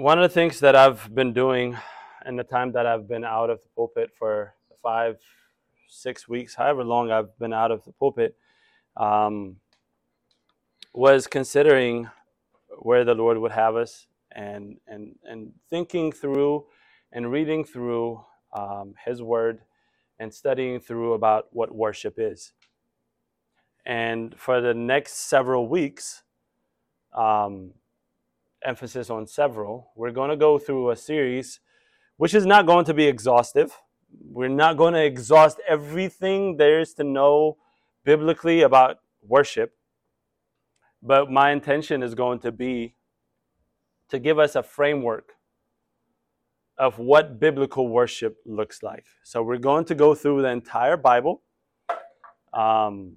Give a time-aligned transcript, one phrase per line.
[0.00, 1.76] one of the things that I've been doing
[2.24, 5.18] in the time that I've been out of the pulpit for five,
[5.88, 8.34] six weeks, however long I've been out of the pulpit,
[8.96, 9.56] um,
[10.94, 12.08] was considering
[12.78, 16.64] where the Lord would have us and and and thinking through
[17.12, 18.24] and reading through
[18.56, 19.60] um, His Word
[20.18, 22.52] and studying through about what worship is.
[23.84, 26.22] And for the next several weeks,
[27.14, 27.74] um,
[28.64, 31.60] emphasis on several, we're going to go through a series
[32.16, 33.72] which is not going to be exhaustive.
[34.22, 37.56] We're not going to exhaust everything there is to know
[38.04, 39.72] biblically about worship.
[41.02, 42.94] But my intention is going to be
[44.10, 45.32] to give us a framework
[46.76, 49.06] of what biblical worship looks like.
[49.22, 51.42] So we're going to go through the entire Bible.
[52.52, 53.16] Um,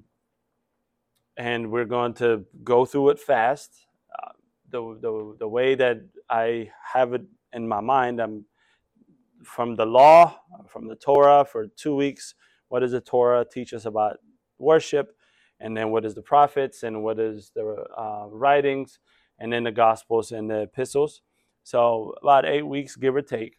[1.35, 3.82] and we're going to go through it fast.
[4.73, 5.99] The, the, the way that
[6.31, 7.21] I have it
[7.53, 8.45] in my mind, I'm
[9.43, 12.33] from the law, from the Torah for two weeks.
[12.69, 14.17] What does the Torah teach us about
[14.57, 15.15] worship?
[15.59, 18.97] And then what is the prophets and what is the uh, writings?
[19.38, 21.21] And then the gospels and the epistles.
[21.63, 23.58] So about eight weeks, give or take.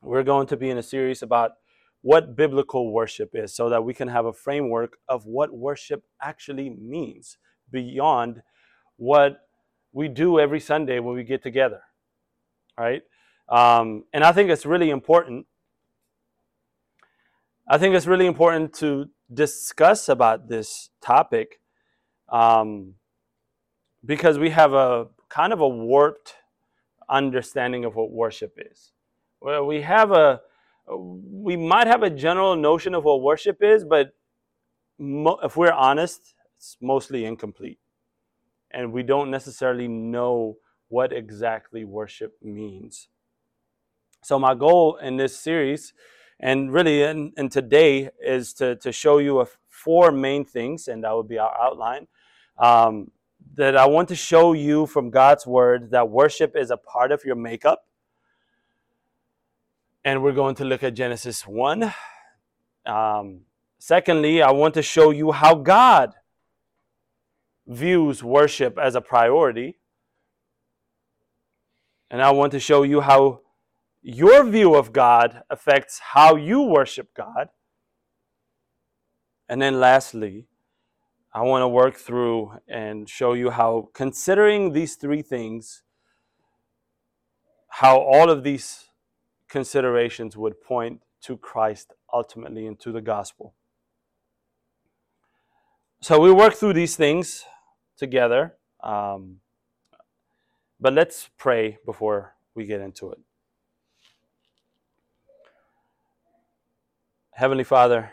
[0.00, 1.52] We're going to be in a series about
[2.00, 6.70] what biblical worship is so that we can have a framework of what worship actually
[6.70, 7.36] means
[7.70, 8.42] beyond
[8.96, 9.47] what
[9.92, 11.80] we do every Sunday when we get together.
[12.78, 13.02] Right?
[13.48, 15.46] Um, and I think it's really important.
[17.68, 21.60] I think it's really important to discuss about this topic
[22.30, 22.94] um,
[24.04, 26.34] because we have a kind of a warped
[27.08, 28.92] understanding of what worship is.
[29.40, 30.40] Well, we have a
[30.90, 34.14] we might have a general notion of what worship is, but
[34.98, 37.78] mo- if we're honest, it's mostly incomplete.
[38.70, 43.08] And we don't necessarily know what exactly worship means.
[44.22, 45.94] So, my goal in this series,
[46.40, 51.04] and really in, in today, is to, to show you a, four main things, and
[51.04, 52.08] that would be our outline.
[52.58, 53.10] Um,
[53.54, 57.24] that I want to show you from God's word that worship is a part of
[57.24, 57.84] your makeup
[60.04, 61.92] and we're going to look at Genesis 1.
[62.86, 63.40] Um,
[63.78, 66.14] secondly, I want to show you how God
[67.68, 69.78] views worship as a priority.
[72.10, 73.42] And I want to show you how
[74.02, 77.50] your view of God affects how you worship God.
[79.48, 80.46] And then lastly,
[81.32, 85.82] I want to work through and show you how considering these three things,
[87.68, 88.86] how all of these
[89.48, 93.54] considerations would point to Christ ultimately and to the gospel.
[96.00, 97.44] So we work through these things
[97.98, 98.54] together.
[98.82, 99.40] Um,
[100.80, 103.18] but let's pray before we get into it.
[107.32, 108.10] Heavenly Father,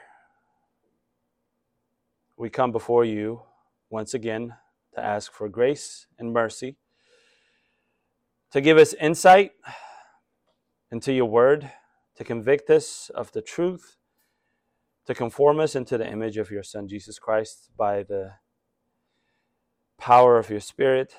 [2.37, 3.41] we come before you
[3.89, 4.53] once again
[4.93, 6.75] to ask for grace and mercy,
[8.51, 9.51] to give us insight
[10.91, 11.71] into your word,
[12.17, 13.97] to convict us of the truth,
[15.05, 18.33] to conform us into the image of your Son, Jesus Christ, by the
[19.97, 21.15] power of your Spirit,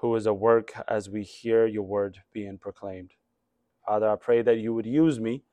[0.00, 3.12] who is at work as we hear your word being proclaimed.
[3.86, 5.44] Father, I pray that you would use me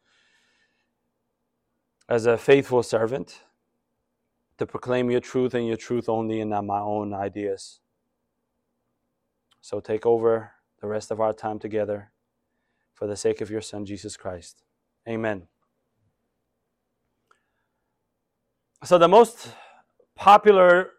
[2.10, 3.42] as a faithful servant
[4.58, 7.80] to proclaim your truth and your truth only and not my own ideas.
[9.62, 12.12] So take over the rest of our time together
[12.94, 14.64] for the sake of your Son, Jesus Christ.
[15.08, 15.48] Amen.
[18.84, 19.50] So, the most
[20.16, 20.92] popular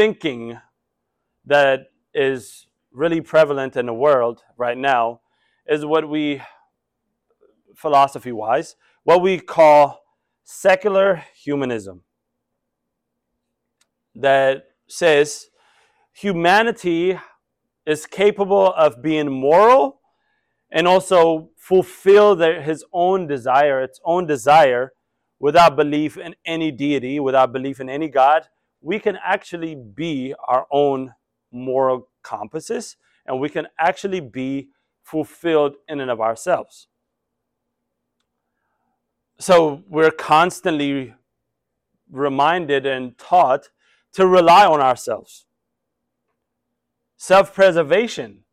[0.00, 0.56] thinking
[1.44, 1.80] that
[2.14, 5.20] is really prevalent in the world right now
[5.68, 6.40] is what we,
[7.76, 10.00] philosophy wise, what we call
[10.42, 12.00] secular humanism.
[14.14, 15.50] That says
[16.14, 17.18] humanity
[17.84, 20.00] is capable of being moral
[20.72, 24.92] and also fulfill their, his own desire, its own desire,
[25.38, 28.48] without belief in any deity, without belief in any God,
[28.80, 31.14] we can actually be our own
[31.52, 32.96] moral compasses
[33.26, 34.68] and we can actually be
[35.02, 36.86] fulfilled in and of ourselves.
[39.38, 41.14] So we're constantly
[42.10, 43.70] reminded and taught
[44.12, 45.46] to rely on ourselves.
[47.16, 48.44] Self preservation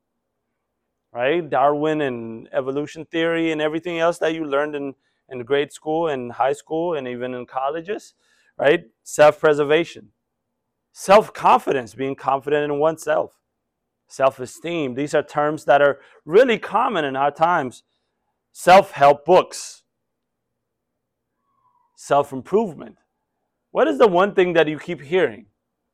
[1.17, 1.49] right?
[1.49, 4.93] Darwin and evolution theory and everything else that you learned in,
[5.29, 8.13] in grade school and high school and even in colleges,
[8.57, 8.83] right?
[9.03, 10.09] Self preservation,
[10.97, 13.39] self confidence, being confident in oneself,
[14.07, 14.95] self esteem.
[14.95, 17.83] These are terms that are really common in our times.
[18.51, 19.83] Self help books,
[21.95, 22.97] self improvement.
[23.69, 25.45] What is the one thing that you keep hearing?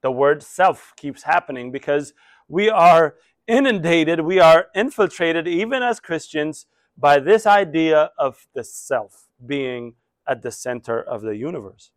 [0.04, 2.14] The word self keeps happening because
[2.48, 3.16] we are
[3.46, 6.66] inundated, we are infiltrated, even as Christians,
[6.98, 9.96] by this idea of the self being
[10.26, 11.92] at the center of the universe.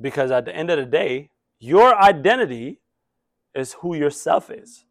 [0.00, 2.80] Because at the end of the day, your identity
[3.54, 4.84] is who yourself is.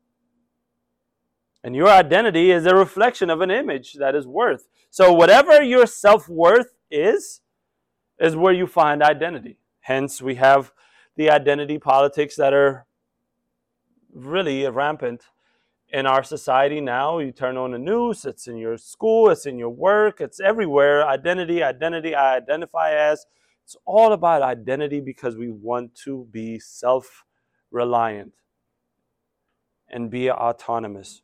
[1.63, 4.67] And your identity is a reflection of an image that is worth.
[4.89, 7.41] So, whatever your self worth is,
[8.19, 9.57] is where you find identity.
[9.81, 10.71] Hence, we have
[11.17, 12.85] the identity politics that are
[14.13, 15.25] really rampant
[15.91, 17.19] in our society now.
[17.19, 21.05] You turn on the news, it's in your school, it's in your work, it's everywhere.
[21.05, 23.25] Identity, identity, I identify as.
[23.69, 27.23] It's all about identity because we want to be self
[27.69, 28.33] reliant
[29.87, 31.21] and be autonomous.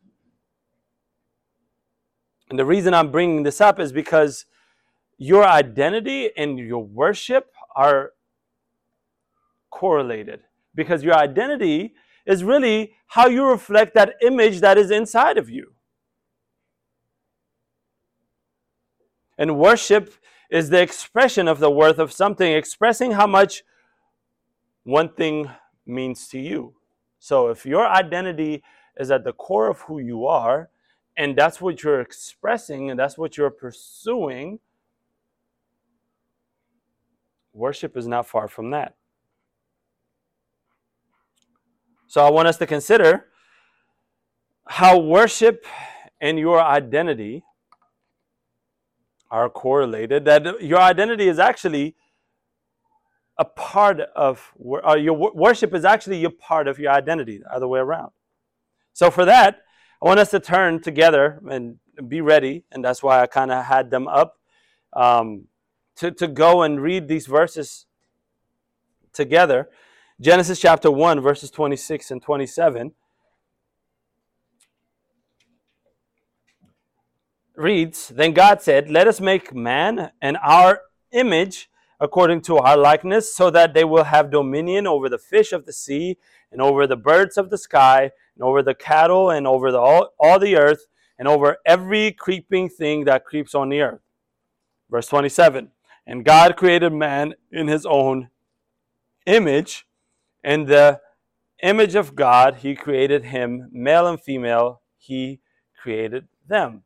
[2.52, 4.46] And the reason I'm bringing this up is because
[5.18, 8.12] your identity and your worship are
[9.72, 10.42] correlated.
[10.76, 11.96] Because your identity
[12.28, 15.74] is really how you reflect that image that is inside of you.
[19.36, 20.14] And worship
[20.56, 23.66] is the expression of the worth of something, expressing how much
[24.86, 25.50] one thing
[25.86, 26.74] means to you.
[27.19, 28.63] So if your identity
[28.98, 30.69] is at the core of who you are,
[31.18, 34.60] and that's what you're expressing and that's what you're pursuing,
[37.51, 38.96] worship is not far from that.
[42.08, 43.25] So I want us to consider
[44.68, 45.66] how worship
[46.22, 47.44] and your identity
[49.36, 51.96] are correlated, that your identity is actually
[53.38, 54.54] a part of,
[54.88, 58.12] uh, your worship is actually a part of your identity, the other way around.
[58.94, 59.62] So for that,
[60.02, 63.66] I want us to turn together and be ready, and that's why I kind of
[63.66, 64.38] had them up
[64.94, 65.48] um,
[65.98, 67.88] to, to go and read these verses
[69.12, 69.70] together.
[70.22, 72.94] Genesis chapter 1, verses 26 and 27.
[77.57, 80.81] Reads Then God said, Let us make man in our
[81.12, 81.69] image
[82.00, 85.74] according to our likeness, so that they will have dominion over the fish of the
[85.74, 86.18] sea,
[86.52, 90.13] and over the birds of the sky, and over the cattle, and over the, all,
[90.19, 90.88] all the earth,
[91.18, 94.01] and over every creeping thing that creeps on the earth.
[94.90, 95.72] Verse 27
[96.06, 98.30] And God created man in his own
[99.25, 99.88] image,
[100.44, 101.00] and the
[101.63, 105.40] image of God he created him, male and female, he
[105.81, 106.84] created them.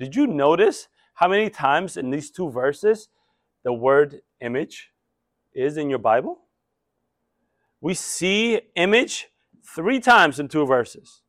[0.00, 3.10] Did you notice how many times in these two verses
[3.64, 4.92] the word image
[5.52, 6.40] is in your Bible?
[7.82, 9.28] We see image
[9.62, 11.20] three times in two verses.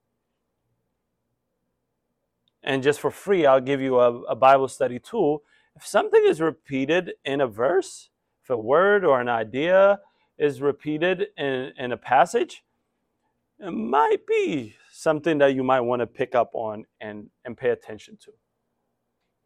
[2.64, 5.44] And just for free, I'll give you a, a, Bible study tool.
[5.76, 8.10] If something is repeated in a verse,
[8.42, 10.00] if a word or an idea
[10.38, 12.64] is repeated in, in a passage,
[13.60, 17.72] it might be something that you might want to pick up on and, and pay
[17.72, 18.32] attention to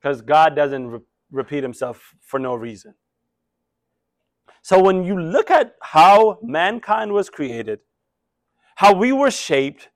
[0.05, 0.99] because God doesn't re-
[1.31, 2.93] repeat himself for no reason.
[4.61, 7.79] So when you look at how mankind was created,
[8.75, 9.89] how we were shaped,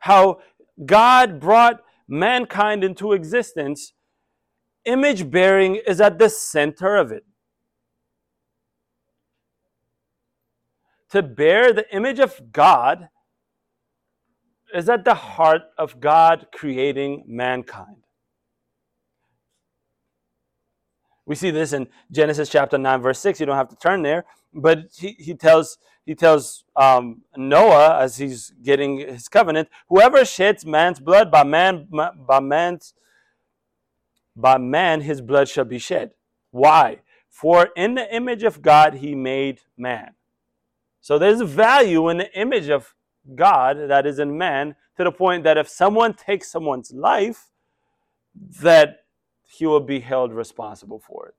[0.00, 0.40] how
[0.84, 3.92] God brought mankind into existence,
[4.84, 7.24] image bearing is at the center of it.
[11.10, 13.08] To bear the image of God
[14.74, 17.98] is at the heart of God creating mankind.
[21.30, 23.38] We see this in Genesis chapter 9, verse 6.
[23.38, 28.16] You don't have to turn there, but he, he tells he tells um, Noah as
[28.16, 31.86] he's getting his covenant, whoever sheds man's blood by man
[32.26, 32.94] by man's
[34.34, 36.14] by man his blood shall be shed.
[36.50, 36.98] Why?
[37.28, 40.14] For in the image of God he made man.
[41.00, 42.92] So there's value in the image of
[43.36, 47.50] God that is in man to the point that if someone takes someone's life,
[48.62, 48.99] that
[49.52, 51.34] he will be held responsible for it.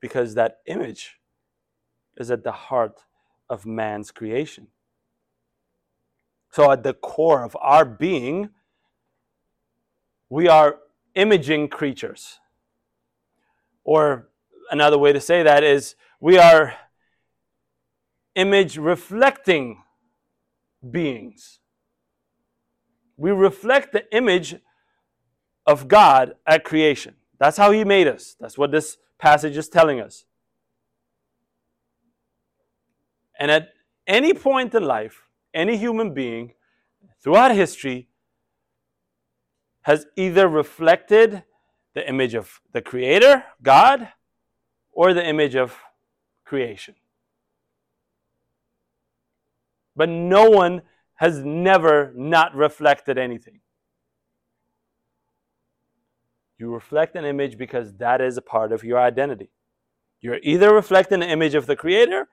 [0.00, 1.20] Because that image
[2.16, 3.04] is at the heart
[3.48, 4.66] of man's creation.
[6.50, 8.50] So, at the core of our being,
[10.28, 10.78] we are
[11.14, 12.40] imaging creatures.
[13.84, 14.28] Or
[14.72, 16.74] another way to say that is we are
[18.34, 19.84] image reflecting
[20.90, 21.60] beings.
[23.16, 24.56] We reflect the image
[25.66, 27.14] of God at creation.
[27.38, 28.36] That's how He made us.
[28.38, 30.24] That's what this passage is telling us.
[33.38, 33.68] And at
[34.06, 36.54] any point in life, any human being
[37.22, 38.08] throughout history
[39.82, 41.42] has either reflected
[41.94, 44.08] the image of the Creator, God,
[44.92, 45.76] or the image of
[46.44, 46.94] creation.
[49.94, 50.82] But no one
[51.16, 53.60] has never not reflected anything.
[56.62, 59.50] You reflect an image because that is a part of your identity.
[60.20, 62.28] You're either reflecting the image of the Creator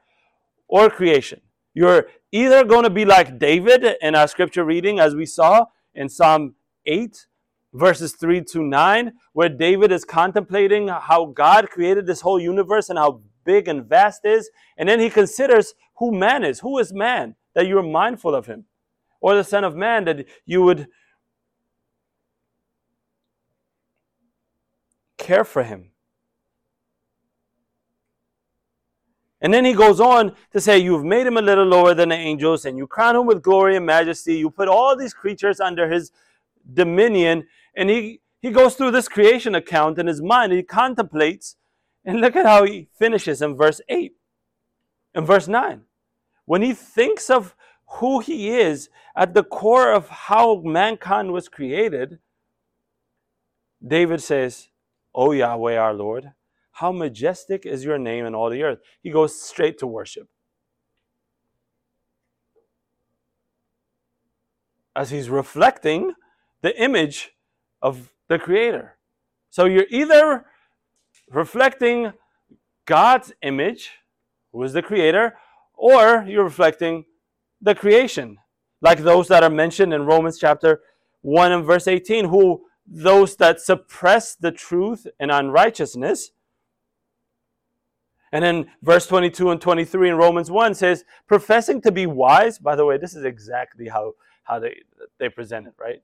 [0.68, 1.42] or creation.
[1.74, 6.10] You're either going to be like David in our scripture reading, as we saw in
[6.10, 6.54] Psalm
[6.86, 7.26] 8,
[7.74, 13.00] verses 3 to 9, where David is contemplating how God created this whole universe and
[13.00, 14.52] how big and vast is.
[14.78, 16.60] And then he considers who man is.
[16.60, 18.66] Who is man that you're mindful of him?
[19.22, 20.88] Or the Son of Man that you would
[25.20, 25.92] care for him.
[29.42, 32.16] And then he goes on to say, You've made him a little lower than the
[32.16, 34.38] angels, and you crown him with glory and majesty.
[34.38, 36.12] You put all these creatures under his
[36.74, 37.48] dominion.
[37.76, 40.52] And he, he goes through this creation account in his mind.
[40.52, 41.56] He contemplates.
[42.04, 44.14] And look at how he finishes in verse 8.
[45.14, 45.82] In verse 9.
[46.46, 47.56] When he thinks of
[47.94, 52.20] who he is at the core of how mankind was created,
[53.86, 54.69] David says,
[55.14, 56.32] O Yahweh our Lord,
[56.74, 58.80] how majestic is your name in all the earth.
[59.02, 60.28] He goes straight to worship.
[64.96, 66.14] As he's reflecting
[66.62, 67.32] the image
[67.82, 68.98] of the Creator.
[69.50, 70.46] So you're either
[71.30, 72.14] reflecting
[72.86, 73.92] God's image,
[74.52, 75.38] who is the Creator,
[75.74, 77.06] or you're reflecting
[77.62, 78.38] the creation,
[78.82, 80.82] like those that are mentioned in Romans chapter
[81.22, 86.32] 1 and verse 18, who those that suppress the truth and unrighteousness.
[88.32, 92.76] And then verse 22 and 23 in Romans 1 says, professing to be wise, by
[92.76, 94.82] the way, this is exactly how, how they,
[95.20, 96.02] they present it, right?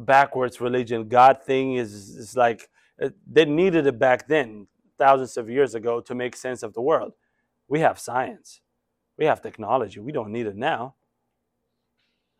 [0.00, 1.08] backwards religion.
[1.08, 2.68] God thing is, is like
[3.00, 4.66] uh, they needed it back then,
[4.98, 7.12] thousands of years ago, to make sense of the world.
[7.68, 8.60] We have science,
[9.16, 10.00] we have technology.
[10.00, 10.94] We don't need it now.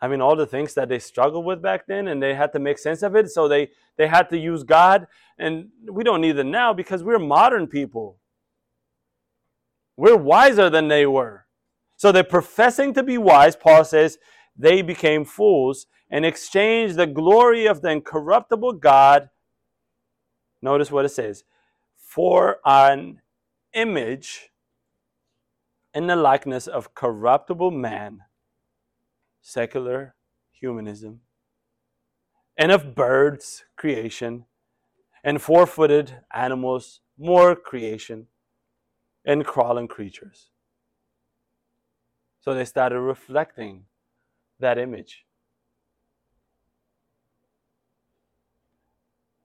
[0.01, 2.59] I mean, all the things that they struggled with back then, and they had to
[2.59, 5.07] make sense of it, so they they had to use God,
[5.39, 8.19] and we don't need it now because we're modern people.
[9.97, 11.47] We're wiser than they were.
[11.97, 13.57] So they're professing to be wise.
[13.57, 14.17] Paul says
[14.57, 19.29] they became fools and exchanged the glory of the incorruptible God.
[20.63, 21.45] Notice what it says
[21.97, 23.21] for an
[23.75, 24.51] image
[25.95, 28.23] in the likeness of corruptible man,
[29.41, 30.15] secular
[30.51, 31.21] humanism,
[32.57, 34.45] and of birds, creation,
[35.25, 38.27] and four footed animals, more creation,
[39.25, 40.51] and crawling creatures.
[42.41, 43.85] So they started reflecting
[44.59, 45.27] that image.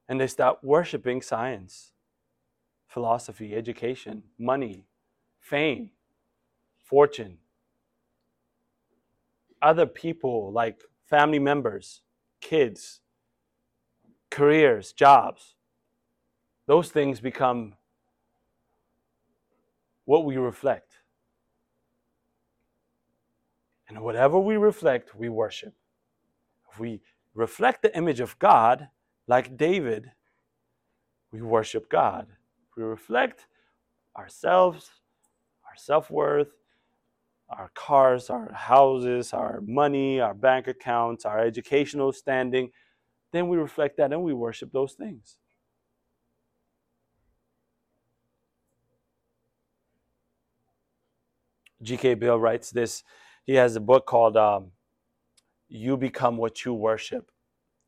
[0.07, 1.91] And they start worshiping science,
[2.87, 4.85] philosophy, education, money,
[5.39, 5.89] fame,
[6.83, 7.39] fortune,
[9.65, 12.01] other people like family members,
[12.39, 13.01] kids,
[14.29, 15.55] careers, jobs.
[16.67, 17.73] Those things become
[20.05, 20.91] what we reflect.
[23.89, 25.73] And whatever we reflect, we worship.
[26.71, 27.01] If we
[27.33, 28.89] reflect the image of God,
[29.27, 30.11] like David,
[31.31, 32.27] we worship God.
[32.69, 33.47] If we reflect
[34.15, 34.91] ourselves,
[35.67, 36.49] our self worth,
[37.49, 42.71] our cars, our houses, our money, our bank accounts, our educational standing,
[43.31, 45.37] then we reflect that and we worship those things.
[51.81, 52.15] G.K.
[52.15, 53.03] Beale writes this
[53.45, 54.71] he has a book called um,
[55.67, 57.29] You Become What You Worship.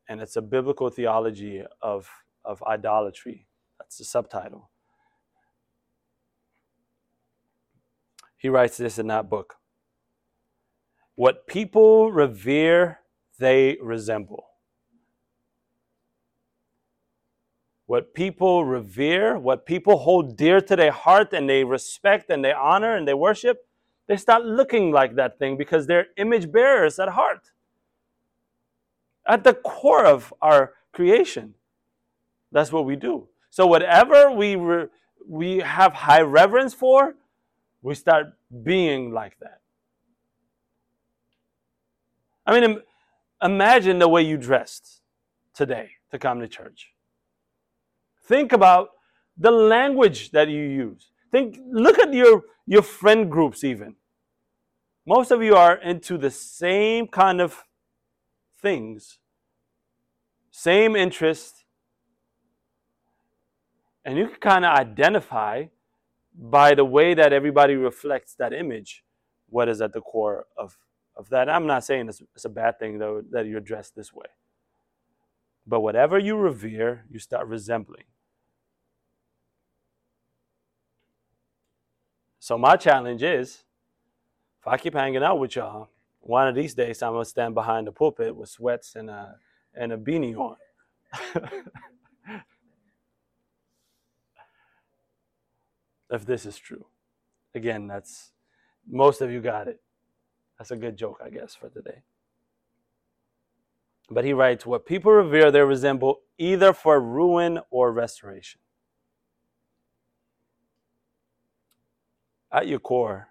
[0.08, 2.08] And it's a biblical theology of,
[2.44, 3.46] of idolatry.
[3.78, 4.70] That's the subtitle.
[8.38, 9.56] He writes this in that book.
[11.16, 13.00] What people revere,
[13.38, 14.44] they resemble.
[17.86, 22.52] What people revere, what people hold dear to their heart and they respect and they
[22.52, 23.66] honor and they worship,
[24.06, 27.50] they start looking like that thing because they're image bearers at heart.
[29.26, 31.54] At the core of our creation,
[32.52, 33.28] that's what we do.
[33.50, 34.88] So whatever we re-
[35.26, 37.16] we have high reverence for,
[37.82, 38.26] we start
[38.62, 39.60] being like that.
[42.46, 42.80] I mean,
[43.42, 45.02] imagine the way you dressed
[45.54, 46.92] today to come to church.
[48.24, 48.90] Think about
[49.36, 51.10] the language that you use.
[51.30, 53.96] Think look at your your friend groups even.
[55.06, 57.64] Most of you are into the same kind of
[58.60, 59.18] things,
[60.50, 61.64] same interest,
[64.04, 65.64] and you can kind of identify
[66.38, 69.04] by the way that everybody reflects that image
[69.50, 70.78] what is at the core of,
[71.16, 71.50] of that.
[71.50, 74.28] I'm not saying it's, it's a bad thing, though, that you're dressed this way.
[75.66, 78.04] But whatever you revere, you start resembling.
[82.40, 83.64] So my challenge is,
[84.60, 85.90] if I keep hanging out with y'all,
[86.20, 89.36] one of these days I'm gonna stand behind the pulpit with sweats and a
[89.74, 90.56] and a beanie on.
[96.10, 96.86] if this is true.
[97.54, 98.32] Again, that's
[98.88, 99.80] most of you got it.
[100.58, 102.02] That's a good joke, I guess, for today.
[104.10, 108.60] But he writes, What people revere, they resemble either for ruin or restoration.
[112.52, 113.28] At your core,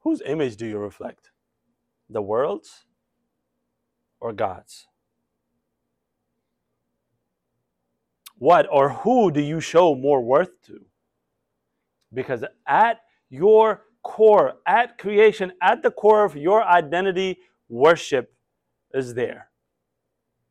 [0.00, 1.30] whose image do you reflect?
[2.08, 2.86] The world's
[4.20, 4.86] or God's?
[8.38, 10.80] What or who do you show more worth to?
[12.12, 18.32] Because at your core, at creation, at the core of your identity, worship
[18.94, 19.50] is there.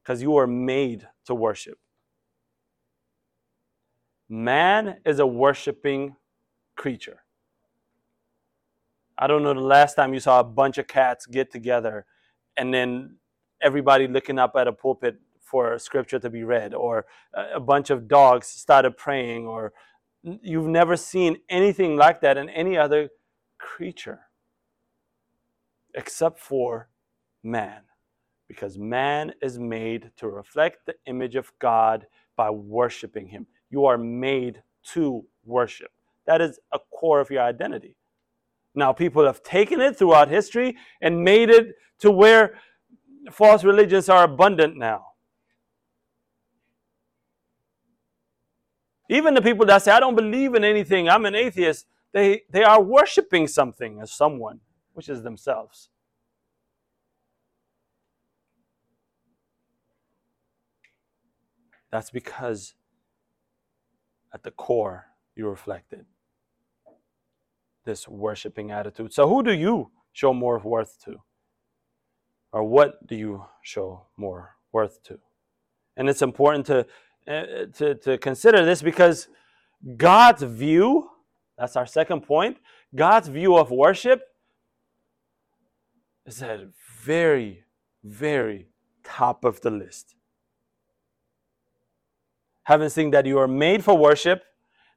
[0.03, 1.77] Because you are made to worship.
[4.29, 6.15] Man is a worshiping
[6.75, 7.23] creature.
[9.17, 12.05] I don't know the last time you saw a bunch of cats get together
[12.57, 13.15] and then
[13.61, 18.07] everybody looking up at a pulpit for scripture to be read, or a bunch of
[18.07, 19.73] dogs started praying, or
[20.23, 23.09] you've never seen anything like that in any other
[23.57, 24.19] creature
[25.95, 26.89] except for
[27.43, 27.81] man.
[28.47, 33.47] Because man is made to reflect the image of God by worshiping Him.
[33.69, 34.61] You are made
[34.93, 35.91] to worship.
[36.25, 37.95] That is a core of your identity.
[38.73, 42.55] Now, people have taken it throughout history and made it to where
[43.31, 45.06] false religions are abundant now.
[49.09, 52.63] Even the people that say, I don't believe in anything, I'm an atheist, they, they
[52.63, 54.59] are worshiping something as someone,
[54.93, 55.89] which is themselves.
[61.91, 62.75] That's because
[64.33, 66.05] at the core you reflected
[67.85, 69.13] this worshiping attitude.
[69.13, 71.21] So, who do you show more worth to?
[72.51, 75.19] Or what do you show more worth to?
[75.95, 76.85] And it's important to
[77.27, 79.27] Uh, to, to consider this because
[79.97, 81.09] God's view,
[81.57, 82.57] that's our second point,
[82.95, 84.21] God's view of worship
[86.25, 86.61] is at
[87.03, 87.65] very,
[88.01, 88.67] very
[89.03, 90.15] top of the list.
[92.63, 94.43] Having seen that you are made for worship,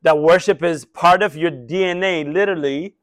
[0.02, 2.94] that worship is part of your DNA, literally,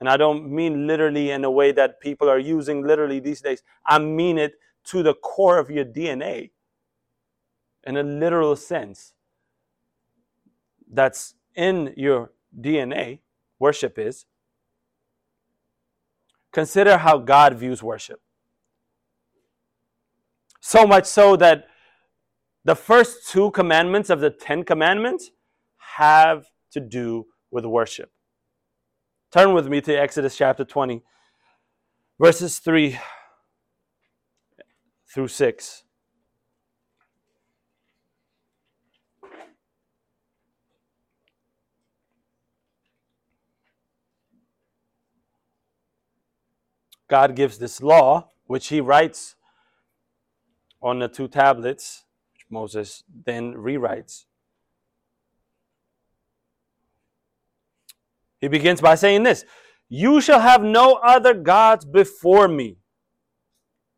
[0.00, 3.62] and I don't mean literally in a way that people are using literally these days,
[3.84, 6.52] I mean it to the core of your DNA
[7.84, 9.14] in a literal sense
[10.90, 13.20] that's in your DNA,
[13.58, 14.26] worship is,
[16.52, 18.20] consider how God views worship.
[20.60, 21.66] So much so that
[22.64, 25.30] the first two commandments of the Ten Commandments
[25.96, 28.10] have to do with worship.
[29.30, 31.02] Turn with me to Exodus chapter 20,
[32.18, 32.98] verses 3
[35.12, 35.84] through 6.
[47.08, 49.34] God gives this law, which he writes
[50.80, 54.26] on the two tablets, which Moses then rewrites.
[58.40, 59.44] He begins by saying this
[59.88, 62.76] You shall have no other gods before me.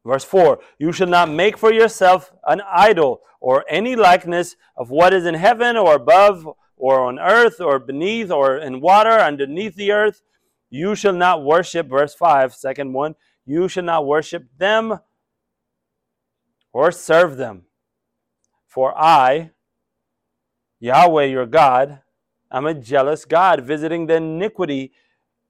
[0.05, 5.13] Verse 4 You shall not make for yourself an idol or any likeness of what
[5.13, 9.93] is in heaven or above or on earth or beneath or in water underneath the
[9.93, 10.23] earth.
[10.71, 15.01] You shall not worship, verse 5, second one, you shall not worship them
[16.73, 17.65] or serve them.
[18.67, 19.51] For I,
[20.79, 22.03] Yahweh your God,
[22.53, 24.93] am a jealous God, visiting the iniquity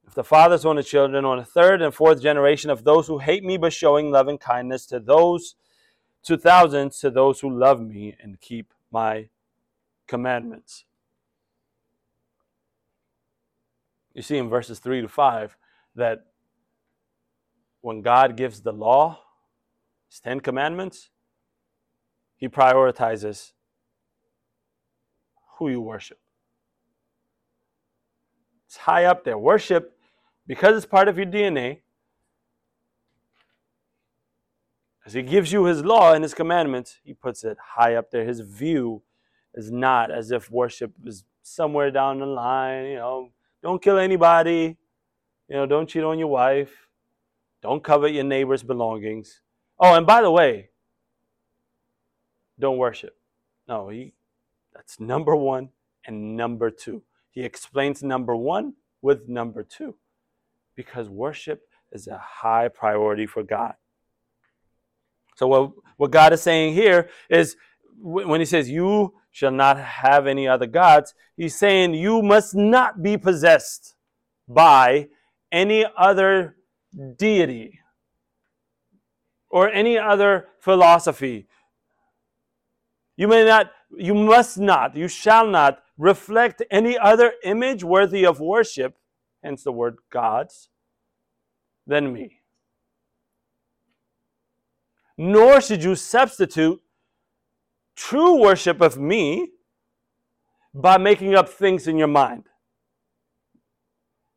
[0.06, 3.18] of the fathers on the children, on the third and fourth generation of those who
[3.18, 5.54] hate me, but showing loving kindness to those,
[6.22, 9.28] to thousands, to those who love me and keep my
[10.06, 10.84] commandments.
[14.20, 15.56] You see in verses 3 to 5
[15.94, 16.26] that
[17.80, 19.18] when God gives the law,
[20.10, 21.08] his Ten Commandments,
[22.36, 23.52] he prioritizes
[25.56, 26.18] who you worship.
[28.66, 29.38] It's high up there.
[29.38, 29.96] Worship,
[30.46, 31.78] because it's part of your DNA,
[35.06, 38.26] as He gives you His law and His commandments, He puts it high up there.
[38.26, 39.02] His view
[39.54, 43.30] is not as if worship is somewhere down the line, you know,
[43.62, 44.76] don't kill anybody,
[45.48, 46.88] you know, don't cheat on your wife,
[47.62, 49.40] don't covet your neighbor's belongings.
[49.78, 50.70] Oh, and by the way,
[52.58, 53.16] don't worship.
[53.68, 54.12] No, he
[54.74, 55.68] that's number 1
[56.06, 57.02] and number 2.
[57.30, 59.94] He explains number 1 with number 2
[60.74, 63.74] because worship is a high priority for God.
[65.36, 67.56] So what what God is saying here is
[68.02, 73.02] when he says you shall not have any other gods, he's saying you must not
[73.02, 73.94] be possessed
[74.48, 75.08] by
[75.52, 76.56] any other
[77.16, 77.78] deity
[79.50, 81.46] or any other philosophy.
[83.16, 88.40] You may not, you must not, you shall not reflect any other image worthy of
[88.40, 88.96] worship,
[89.42, 90.70] hence the word gods,
[91.86, 92.40] than me.
[95.18, 96.80] Nor should you substitute
[98.00, 99.50] true worship of me
[100.72, 102.44] by making up things in your mind.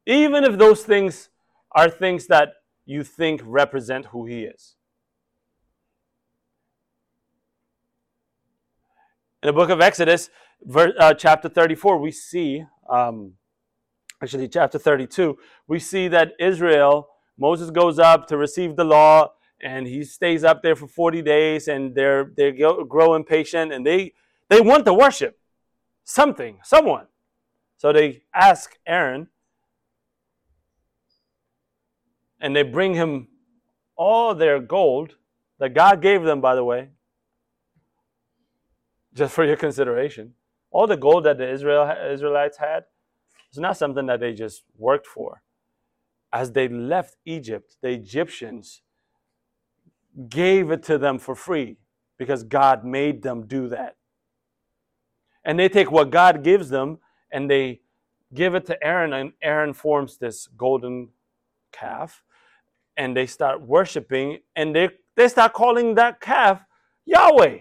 [0.05, 1.29] Even if those things
[1.71, 2.49] are things that
[2.85, 4.75] you think represent who He is.
[9.41, 10.29] In the book of Exodus,
[10.75, 13.33] uh, chapter 34, we see, um,
[14.21, 19.31] actually, chapter 32, we see that Israel, Moses goes up to receive the law
[19.63, 24.13] and he stays up there for 40 days and they're they grow impatient and they
[24.49, 25.39] they want to worship
[26.03, 27.07] something someone.
[27.77, 29.27] So they ask aaron
[32.39, 33.29] and they bring him
[33.95, 35.15] all their gold
[35.59, 36.89] that god gave them by the way
[39.13, 40.33] just for your consideration.
[40.71, 42.85] All the gold that the Israel, israelites had
[43.51, 45.41] is not something that they just worked for.
[46.33, 48.81] As they left egypt the egyptians
[50.29, 51.77] gave it to them for free
[52.17, 53.95] because God made them do that.
[55.43, 56.99] And they take what God gives them
[57.31, 57.81] and they
[58.33, 61.09] give it to Aaron, and Aaron forms this golden
[61.71, 62.23] calf
[62.95, 66.63] and they start worshiping and they, they start calling that calf
[67.05, 67.59] Yahweh,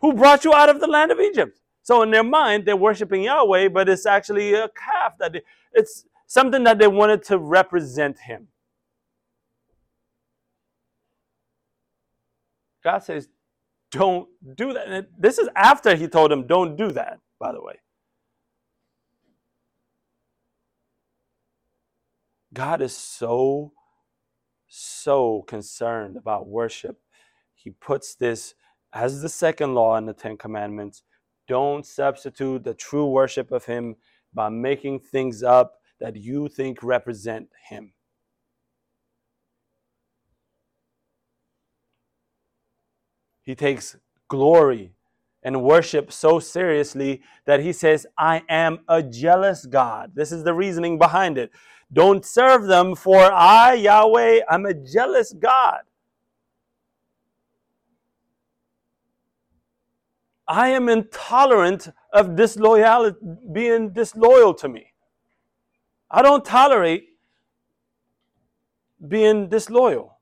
[0.00, 1.60] who brought you out of the land of Egypt.
[1.82, 6.04] So in their mind, they're worshiping Yahweh, but it's actually a calf that they, it's
[6.26, 8.48] something that they wanted to represent him.
[12.86, 13.28] God says,
[13.90, 14.86] don't do that.
[14.86, 17.80] And this is after he told him, don't do that, by the way.
[22.54, 23.72] God is so,
[24.68, 27.00] so concerned about worship.
[27.56, 28.54] He puts this
[28.92, 31.02] as the second law in the Ten Commandments.
[31.48, 33.96] Don't substitute the true worship of Him
[34.32, 37.94] by making things up that you think represent Him.
[43.46, 43.96] He takes
[44.28, 44.92] glory
[45.44, 50.10] and worship so seriously that he says, I am a jealous God.
[50.14, 51.52] This is the reasoning behind it.
[51.92, 55.78] Don't serve them, for I, Yahweh, I'm a jealous God.
[60.48, 63.16] I am intolerant of disloyalty,
[63.52, 64.92] being disloyal to me.
[66.10, 67.10] I don't tolerate
[69.06, 70.18] being disloyal.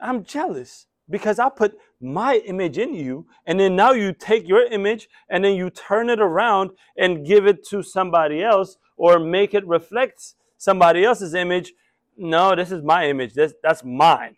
[0.00, 4.64] I'm jealous because I put my image in you, and then now you take your
[4.66, 9.54] image and then you turn it around and give it to somebody else or make
[9.54, 11.72] it reflect somebody else's image.
[12.16, 13.34] No, this is my image.
[13.34, 14.36] This, that's mine.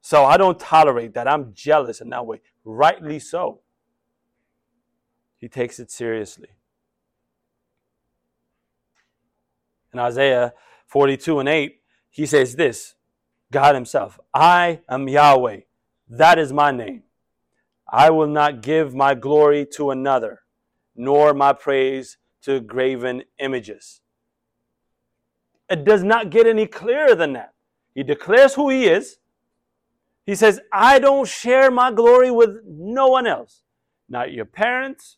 [0.00, 1.28] So I don't tolerate that.
[1.28, 2.40] I'm jealous in that way.
[2.64, 3.60] Rightly so.
[5.36, 6.48] He takes it seriously.
[9.92, 10.52] In Isaiah
[10.86, 12.94] 42 and 8, he says this
[13.50, 14.18] God Himself.
[14.32, 15.60] I am Yahweh.
[16.10, 17.04] That is my name.
[17.88, 20.42] I will not give my glory to another,
[20.94, 24.00] nor my praise to graven images.
[25.68, 27.54] It does not get any clearer than that.
[27.94, 29.18] He declares who He is.
[30.26, 33.62] He says, I don't share my glory with no one else.
[34.08, 35.16] Not your parents,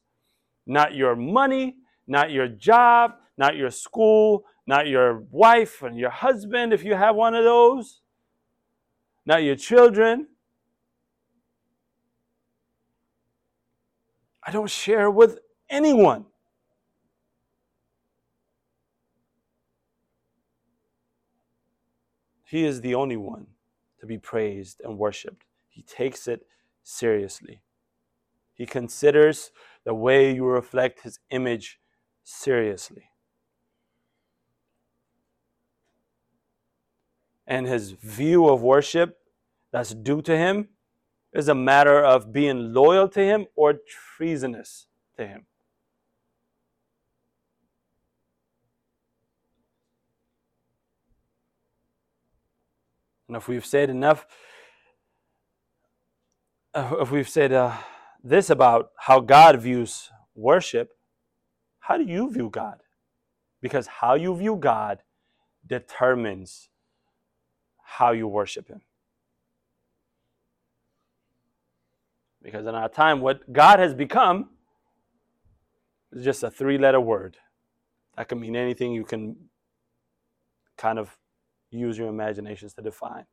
[0.67, 1.77] not your money,
[2.07, 7.17] not your job, not your school, not your wife and your husband, if you have
[7.17, 8.03] one of those
[9.25, 10.29] not your children.
[14.45, 15.39] I don't share with
[15.71, 16.27] anyone.
[22.45, 23.47] He is the only one
[24.01, 25.47] to be praised and worshiped.
[25.69, 26.47] He takes it
[26.83, 27.63] seriously.
[28.53, 29.53] He considers
[29.85, 31.81] the way you reflect His image
[32.25, 33.05] seriously.
[37.47, 39.19] And His view of worship
[39.73, 40.69] that's due to Him
[41.33, 43.75] is a matter of being loyal to him or
[44.17, 45.47] treasonous to him.
[53.29, 54.27] And if we've said enough,
[56.75, 57.73] uh, if we've said uh,
[58.23, 60.91] this about how God views worship,
[61.81, 62.81] how do you view God?
[63.61, 65.03] Because how you view God
[65.67, 66.69] determines
[67.83, 68.83] how you worship Him.
[72.43, 74.51] Because in our time, what God has become
[76.13, 77.37] is just a three letter word.
[78.17, 79.37] That can mean anything you can
[80.77, 81.17] kind of
[81.71, 83.25] use your imaginations to define.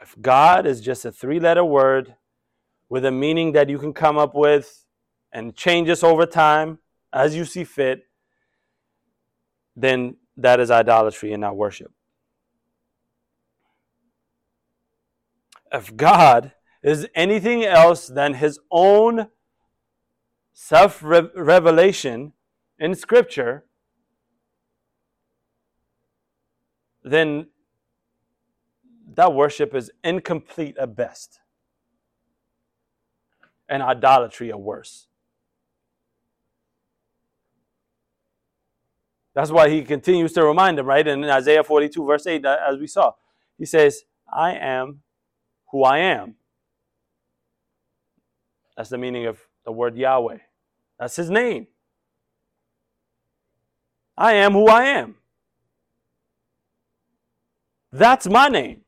[0.00, 2.16] If God is just a three letter word
[2.88, 4.84] with a meaning that you can come up with
[5.32, 6.78] and changes over time
[7.12, 8.02] as you see fit,
[9.74, 11.92] then that is idolatry and not worship.
[15.74, 16.52] If God
[16.84, 19.26] is anything else than his own
[20.52, 22.32] self revelation
[22.78, 23.64] in Scripture,
[27.02, 27.48] then
[29.14, 31.40] that worship is incomplete at best
[33.68, 35.08] and idolatry at worst.
[39.34, 41.04] That's why he continues to remind them, right?
[41.04, 43.14] In Isaiah 42, verse 8, as we saw,
[43.58, 45.00] he says, I am
[45.74, 46.36] who I am.
[48.76, 50.38] That's the meaning of the word Yahweh.
[51.00, 51.66] That's his name.
[54.16, 55.16] I am who I am.
[57.90, 58.82] That's my name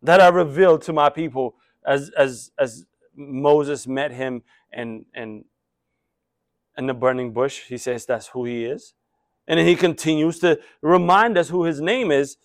[0.00, 2.84] that I revealed to my people as as as
[3.16, 5.44] Moses met him and and
[6.76, 7.62] in the burning bush.
[7.66, 8.94] He says that's who he is.
[9.48, 12.36] And then he continues to remind us who his name is.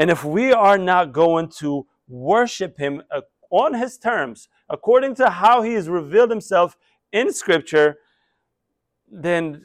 [0.00, 5.28] And if we are not going to worship him uh, on his terms, according to
[5.28, 6.74] how he has revealed himself
[7.12, 7.98] in scripture,
[9.12, 9.62] then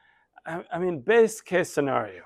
[0.46, 2.22] I mean, best case scenario,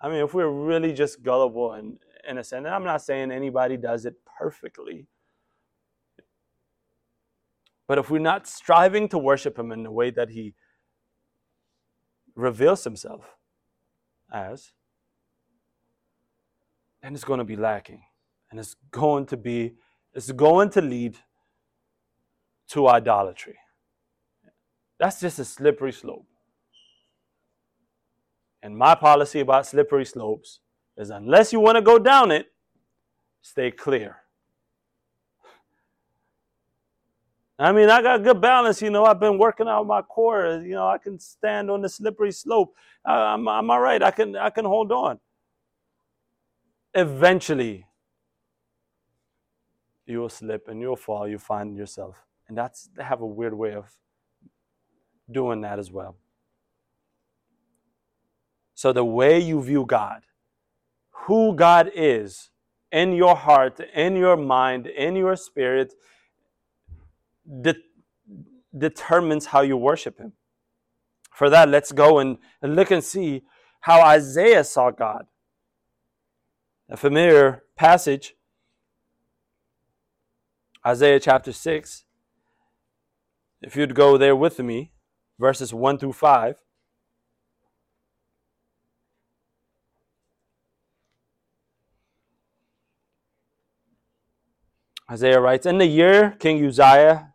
[0.00, 4.06] I mean, if we're really just gullible and innocent, and I'm not saying anybody does
[4.06, 5.08] it perfectly,
[7.88, 10.54] but if we're not striving to worship Him in the way that He
[12.36, 13.24] reveals Himself
[14.32, 14.72] as,
[17.02, 18.02] then it's going to be lacking.
[18.50, 19.74] And it's going to be,
[20.14, 21.16] it's going to lead
[22.68, 23.56] to idolatry.
[24.98, 26.26] That's just a slippery slope.
[28.62, 30.60] And my policy about slippery slopes
[30.96, 32.50] is unless you want to go down it,
[33.40, 34.16] stay clear.
[37.60, 38.80] I mean, I got good balance.
[38.82, 40.60] You know, I've been working out my core.
[40.64, 42.74] You know, I can stand on the slippery slope.
[43.04, 44.02] I'm, I'm all right.
[44.02, 45.18] I can, I can hold on.
[46.98, 47.86] Eventually,
[50.04, 51.28] you will slip and you'll fall.
[51.28, 53.96] You find yourself, and that's they have a weird way of
[55.30, 56.16] doing that as well.
[58.74, 60.22] So, the way you view God,
[61.26, 62.50] who God is
[62.90, 65.94] in your heart, in your mind, in your spirit,
[67.62, 67.76] de-
[68.76, 70.32] determines how you worship Him.
[71.32, 73.42] For that, let's go and, and look and see
[73.82, 75.26] how Isaiah saw God.
[76.90, 78.34] A familiar passage,
[80.86, 82.04] Isaiah chapter 6.
[83.60, 84.92] If you'd go there with me,
[85.38, 86.56] verses 1 through 5.
[95.10, 97.34] Isaiah writes, In the year King Uzziah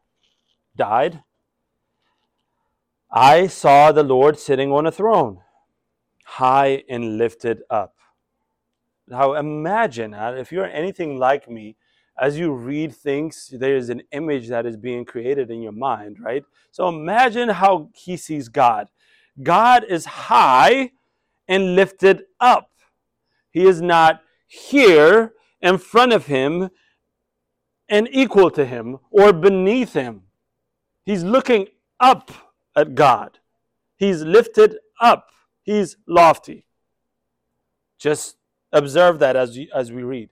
[0.75, 1.21] died,
[3.11, 5.41] I saw the Lord sitting on a throne,
[6.23, 7.93] high and lifted up.
[9.07, 11.75] Now imagine uh, if you're anything like me,
[12.19, 16.17] as you read things, there is an image that is being created in your mind,
[16.19, 16.43] right?
[16.71, 18.87] So imagine how he sees God.
[19.41, 20.91] God is high
[21.47, 22.69] and lifted up.
[23.49, 26.69] He is not here in front of him
[27.89, 30.23] and equal to him or beneath him.
[31.03, 31.67] He's looking
[31.99, 32.31] up
[32.75, 33.39] at God.
[33.97, 35.27] He's lifted up.
[35.63, 36.67] He's lofty.
[37.97, 38.37] Just
[38.73, 40.29] observe that as, as we read.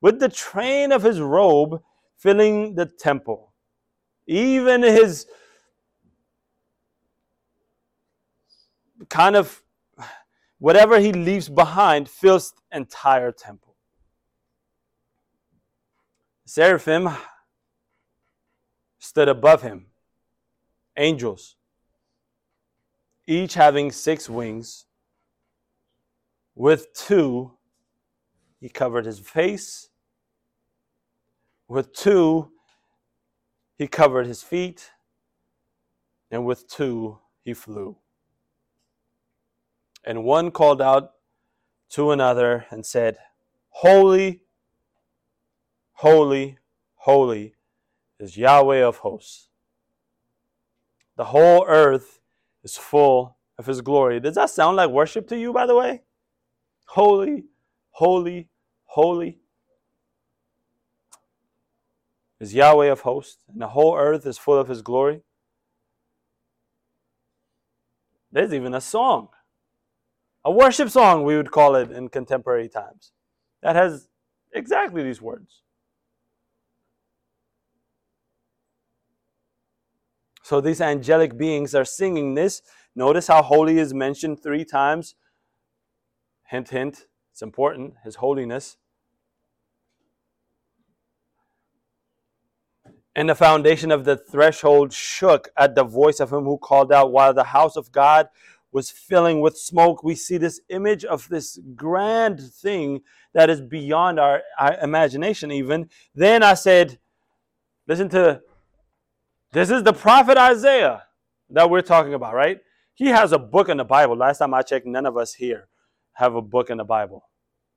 [0.00, 1.82] With the train of his robe
[2.18, 3.52] filling the temple,
[4.26, 5.26] even his
[9.08, 9.62] kind of
[10.58, 13.76] whatever he leaves behind fills the entire temple.
[16.44, 17.08] Seraphim
[18.98, 19.86] stood above him,
[20.96, 21.56] angels.
[23.26, 24.86] each having six wings.
[26.54, 27.52] With two,
[28.60, 29.88] he covered his face.
[31.68, 32.50] With two,
[33.76, 34.90] he covered his feet.
[36.30, 37.96] And with two, he flew.
[40.04, 41.12] And one called out
[41.90, 43.18] to another and said,
[43.68, 44.42] Holy,
[45.92, 46.58] holy,
[46.94, 47.54] holy
[48.18, 49.48] is Yahweh of hosts.
[51.16, 52.20] The whole earth
[52.62, 54.20] is full of his glory.
[54.20, 56.02] Does that sound like worship to you, by the way?
[56.86, 57.44] Holy,
[57.90, 58.48] holy,
[58.84, 59.38] holy
[62.40, 65.22] is Yahweh of hosts, and the whole earth is full of his glory.
[68.30, 69.28] There's even a song,
[70.44, 73.12] a worship song, we would call it in contemporary times,
[73.62, 74.08] that has
[74.52, 75.62] exactly these words.
[80.42, 82.62] So these angelic beings are singing this.
[82.96, 85.14] Notice how holy is mentioned three times.
[86.52, 88.76] Hint, hint, it's important, his holiness.
[93.16, 97.10] And the foundation of the threshold shook at the voice of him who called out,
[97.10, 98.28] while the house of God
[98.70, 100.04] was filling with smoke.
[100.04, 103.00] We see this image of this grand thing
[103.32, 105.88] that is beyond our, our imagination, even.
[106.14, 106.98] Then I said,
[107.88, 108.42] Listen to
[109.52, 111.04] this is the prophet Isaiah
[111.48, 112.60] that we're talking about, right?
[112.92, 114.16] He has a book in the Bible.
[114.16, 115.68] Last time I checked, none of us here
[116.14, 117.28] have a book in the Bible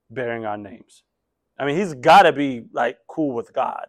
[0.10, 1.04] bearing our names.
[1.58, 3.88] I mean, he's got to be like cool with God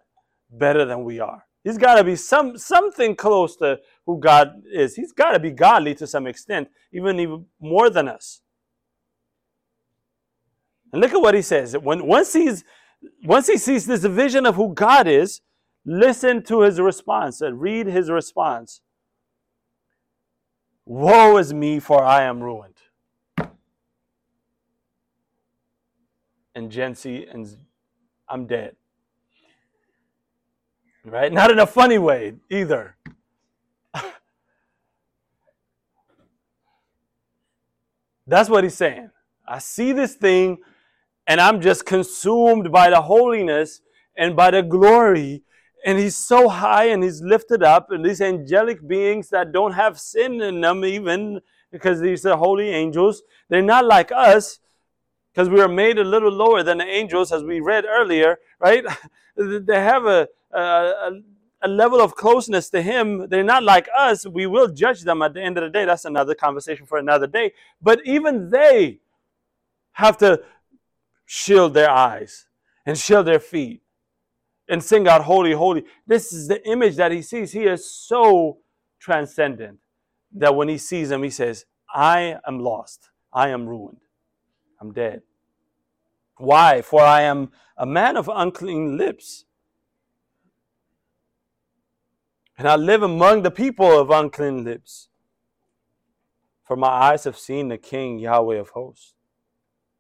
[0.51, 1.45] better than we are.
[1.65, 4.95] He's got to be some something close to who God is.
[4.95, 8.41] He's got to be godly to some extent, even even more than us.
[10.93, 11.77] And look at what he says.
[11.77, 12.63] When once he's
[13.25, 15.41] once he sees this vision of who God is,
[15.85, 18.81] listen to his response and read his response.
[20.85, 22.76] Woe is me, for I am ruined.
[26.57, 27.47] And Jency, and
[28.29, 28.75] I'm dead.
[31.05, 31.31] Right?
[31.33, 32.97] Not in a funny way either.
[38.27, 39.11] That's what he's saying.
[39.47, 40.59] I see this thing
[41.27, 43.83] and I'm just consumed by the holiness
[44.17, 45.43] and by the glory.
[45.85, 50.01] And he's so high and he's lifted up, and these angelic beings that don't have
[50.01, 54.59] sin in them, even because these are holy angels, they're not like us
[55.37, 58.83] because we are made a little lower than the angels, as we read earlier, right?
[59.37, 61.11] they have a, a,
[61.61, 63.29] a level of closeness to Him.
[63.29, 64.27] They're not like us.
[64.27, 65.85] We will judge them at the end of the day.
[65.85, 67.53] That's another conversation for another day.
[67.83, 69.01] But even they
[69.93, 70.43] have to
[71.27, 72.47] shield their eyes
[72.87, 73.83] and shield their feet
[74.71, 75.85] and sing out, Holy, Holy.
[76.07, 77.53] This is the image that He sees.
[77.53, 78.57] He is so
[78.99, 79.81] transcendent
[80.33, 83.11] that when He sees them, He says, I am lost.
[83.35, 84.01] I am ruined.
[84.81, 85.23] I'm dead.
[86.37, 86.83] Why?
[86.83, 89.47] For I am a man of unclean lips
[92.59, 95.09] and I live among the people of unclean lips.
[96.65, 99.15] For my eyes have seen the King, Yahweh of hosts.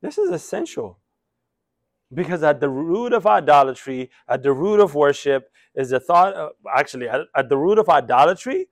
[0.00, 0.98] This is essential.
[2.12, 6.52] Because at the root of idolatry, at the root of worship, is the thought, of,
[6.74, 8.68] actually, at, at the root of idolatry,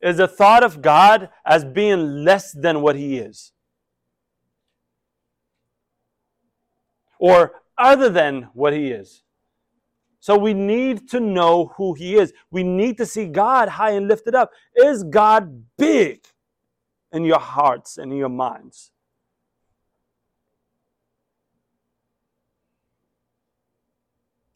[0.00, 3.52] is the thought of God as being less than what He is.
[7.20, 9.22] Or other than what He is.
[10.20, 12.32] So we need to know who He is.
[12.50, 14.50] We need to see God high and lifted up.
[14.74, 16.24] Is God big
[17.12, 18.90] in your hearts and in your minds?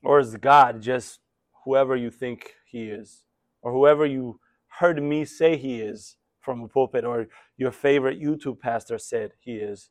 [0.02, 1.20] Or is God just
[1.64, 3.24] whoever you think He is?
[3.62, 4.40] Or whoever you
[4.78, 9.56] heard me say He is from a pulpit, or your favorite YouTube pastor said He
[9.56, 9.90] is?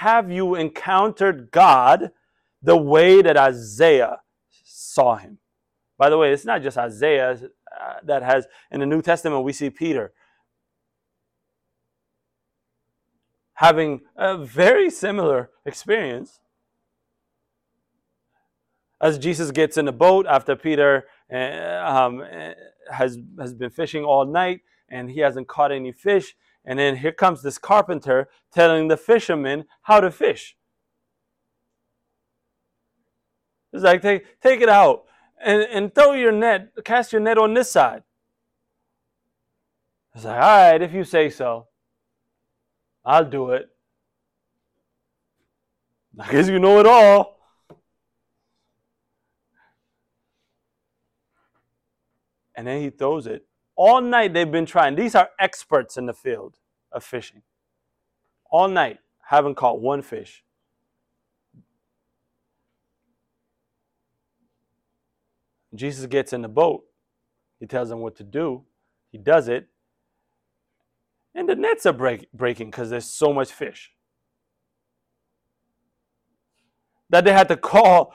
[0.00, 2.10] Have you encountered God
[2.60, 4.20] the way that Isaiah
[4.50, 5.38] saw him?
[5.96, 9.52] By the way, it's not just Isaiah uh, that has, in the New Testament, we
[9.52, 10.12] see Peter
[13.54, 16.40] having a very similar experience.
[19.00, 22.24] As Jesus gets in the boat after Peter uh, um,
[22.90, 26.34] has, has been fishing all night and he hasn't caught any fish,
[26.64, 30.56] and then here comes this carpenter telling the fishermen how to fish.
[33.72, 35.04] It's like, take, take it out
[35.44, 38.02] and, and throw your net, cast your net on this side.
[40.14, 41.66] It's like, all right, if you say so,
[43.04, 43.68] I'll do it.
[46.18, 47.34] I guess you know it all.
[52.54, 53.46] and then he throws it.
[53.76, 54.94] All night they've been trying.
[54.94, 56.58] These are experts in the field
[56.92, 57.42] of fishing.
[58.50, 60.44] All night, haven't caught one fish.
[65.74, 66.84] Jesus gets in the boat.
[67.58, 68.62] He tells them what to do.
[69.10, 69.68] He does it.
[71.34, 73.90] And the nets are break, breaking because there's so much fish.
[77.10, 78.14] That they had to call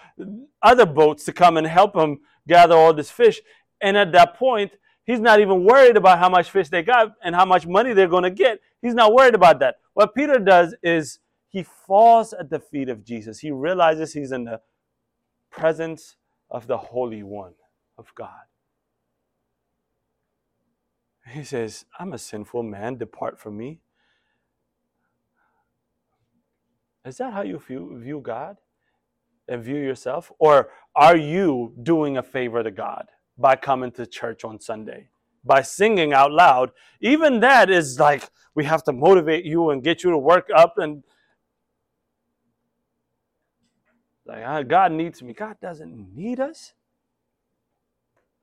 [0.62, 3.42] other boats to come and help them gather all this fish.
[3.82, 4.72] And at that point,
[5.10, 8.08] he's not even worried about how much fish they got and how much money they're
[8.08, 8.60] going to get.
[8.80, 9.78] He's not worried about that.
[9.96, 13.40] What Peter does is he falls at the feet of Jesus.
[13.40, 14.62] He realizes he's in the
[15.50, 16.16] presence
[16.52, 17.54] of the Holy One
[17.98, 18.46] of God.
[21.34, 23.80] He says, I'm a sinful man, depart from me.
[27.04, 28.58] Is that how you view, view God
[29.48, 30.32] and view yourself?
[30.38, 33.08] Or are you doing a favor to God
[33.40, 35.10] by coming to church on Sunday?
[35.44, 36.72] By singing out loud?
[37.02, 40.78] Even that is like, we have to motivate you and get you to work up
[40.78, 41.04] and
[44.26, 45.34] like God needs me.
[45.34, 46.74] God doesn't need us.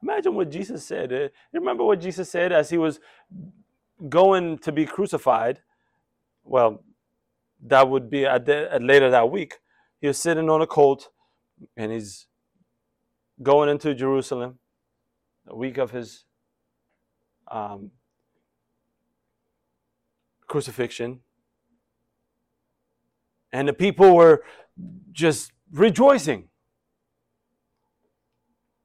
[0.02, 1.12] Imagine what Jesus said.
[1.12, 3.00] Eh, you remember what Jesus said as he was
[4.08, 5.60] going to be crucified?
[6.44, 6.82] Well,
[7.64, 9.58] that would be at, the, at later that week.
[10.00, 11.08] He was sitting on a colt
[11.76, 12.26] and he's
[13.42, 14.58] going into Jerusalem,
[15.46, 16.24] the week of his
[17.48, 17.90] um,
[20.46, 21.20] crucifixion.
[23.52, 24.42] And the people were
[25.12, 26.48] just rejoicing.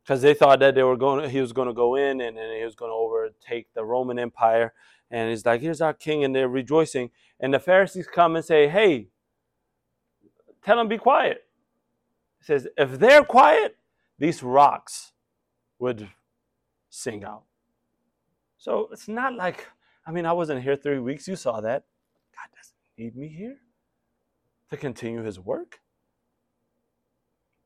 [0.03, 2.57] Because they thought that they were going he was going to go in and, and
[2.57, 4.73] he was going to overtake the roman empire.
[5.09, 7.11] And he's like here's our king and they're rejoicing.
[7.39, 9.07] And the pharisees come and say hey
[10.63, 11.43] tell them be quiet.
[12.39, 13.77] He says if they're quiet
[14.17, 15.13] these rocks
[15.79, 16.09] would
[16.91, 17.45] sing out
[18.57, 19.67] so it's not like
[20.07, 21.85] i mean i wasn't here three weeks you saw that
[22.35, 23.57] god doesn't need me here
[24.69, 25.79] to continue his work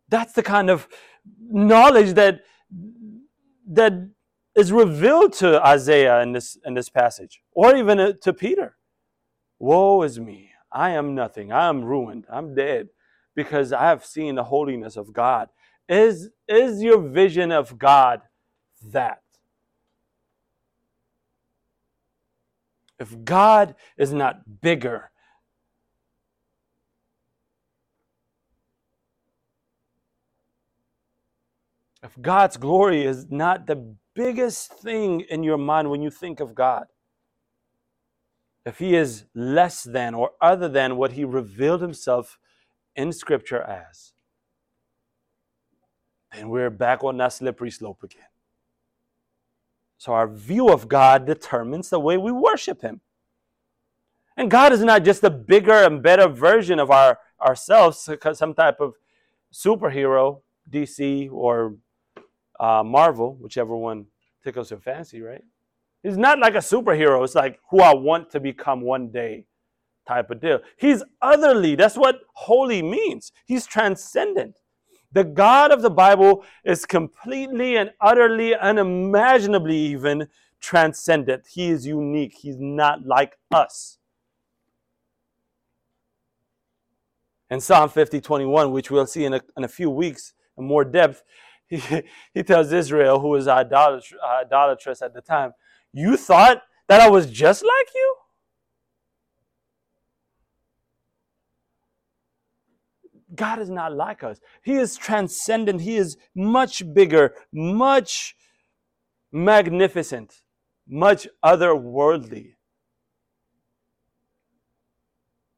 [0.09, 0.87] that's the kind of
[1.51, 2.41] knowledge that
[3.67, 3.93] that
[4.55, 8.77] is revealed to Isaiah in this in this passage, or even uh, to Peter.
[9.59, 10.51] Woe is me!
[10.71, 11.51] I am nothing.
[11.51, 12.25] I am ruined.
[12.29, 12.89] I'm dead
[13.35, 15.49] because I have seen the holiness of God.
[15.89, 18.21] Is is your vision of God
[18.93, 19.21] that?
[22.99, 25.09] If God is not bigger
[32.03, 36.55] if God's glory is not the biggest thing in your mind when you think of
[36.55, 36.85] God,
[38.65, 42.37] if He is less than or other than what He revealed Himself
[42.95, 44.13] in Scripture as,
[46.33, 48.34] then we're back on that slippery slope again.
[49.97, 53.01] So our view of God determines the way we worship Him.
[54.37, 58.79] And God is not just a bigger and better version of our ourselves, some type
[58.79, 58.95] of
[59.53, 61.75] superhero, DC or
[62.59, 64.05] uh, Marvel, whichever one
[64.43, 65.43] tickles your fancy, right?
[66.01, 67.23] He's not like a superhero.
[67.23, 69.45] It's like who I want to become one day
[70.07, 70.59] type of deal.
[70.77, 71.75] He's otherly.
[71.75, 73.31] That's what holy means.
[73.45, 74.59] He's transcendent.
[75.11, 80.27] The God of the Bible is completely and utterly, unimaginably even
[80.59, 81.47] transcendent.
[81.47, 82.35] He is unique.
[82.41, 83.97] He's not like us.
[87.49, 90.83] In Psalm 50, 21, which we'll see in a, in a few weeks in more
[90.83, 91.23] depth,
[91.67, 91.81] he,
[92.33, 95.53] he tells Israel, who was idolatrous at the time,
[95.93, 98.15] You thought that I was just like you?
[103.35, 104.39] God is not like us.
[104.63, 105.81] He is transcendent.
[105.81, 108.35] He is much bigger, much
[109.31, 110.41] magnificent,
[110.87, 112.55] much otherworldly,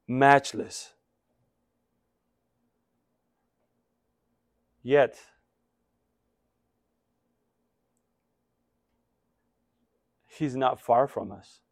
[0.06, 0.92] matchless.
[4.82, 5.18] Yet,
[10.38, 11.62] He's not far from us.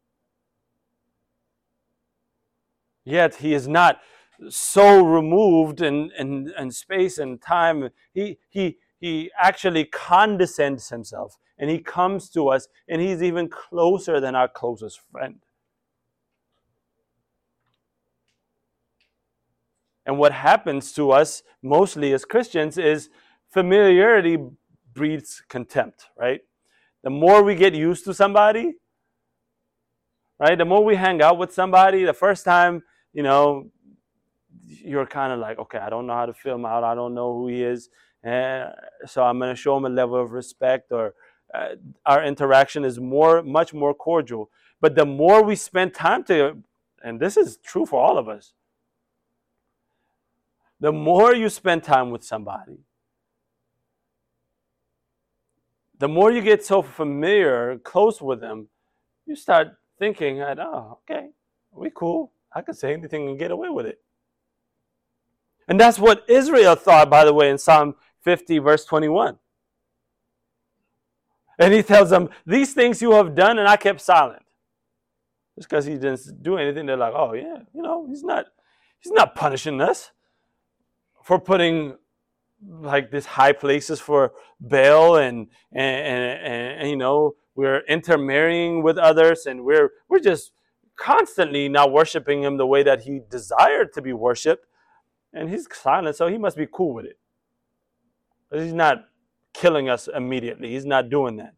[3.05, 4.01] Yet he is not
[4.49, 7.89] so removed in, in, in space and time.
[8.13, 14.19] He, he, he actually condescends himself and he comes to us and he's even closer
[14.19, 15.39] than our closest friend.
[20.05, 23.09] And what happens to us mostly as Christians is
[23.49, 24.37] familiarity
[24.93, 26.41] breeds contempt, right?
[27.03, 28.73] the more we get used to somebody,
[30.39, 30.57] right?
[30.57, 32.83] The more we hang out with somebody, the first time,
[33.13, 33.71] you know,
[34.65, 36.83] you're kind of like, okay, I don't know how to fill him out.
[36.83, 37.89] I don't know who he is.
[38.23, 38.71] And
[39.05, 41.13] so I'm going to show him a level of respect or
[41.53, 44.49] uh, our interaction is more, much more cordial.
[44.81, 46.57] But the more we spend time to,
[47.03, 48.53] and this is true for all of us,
[50.79, 52.79] the more you spend time with somebody,
[55.97, 58.67] the more you get so familiar, close with them,
[59.25, 61.29] you start thinking, oh, okay,
[61.71, 62.31] we cool.
[62.53, 63.99] I can say anything and get away with it.
[65.67, 69.37] And that's what Israel thought, by the way, in Psalm 50, verse 21.
[71.59, 74.43] And he tells them, These things you have done, and I kept silent.
[75.55, 78.45] Just because he didn't do anything, they're like, Oh, yeah, you know, he's not,
[78.99, 80.11] he's not punishing us
[81.23, 81.95] for putting
[82.65, 88.97] like these high places for Baal and, and, and, and you know, we're intermarrying with
[88.97, 90.51] others and we're, we're just
[90.95, 94.65] constantly not worshiping him the way that he desired to be worshiped.
[95.33, 97.19] And he's silent, so he must be cool with it.
[98.51, 99.05] He's not
[99.53, 100.71] killing us immediately.
[100.71, 101.53] He's not doing that.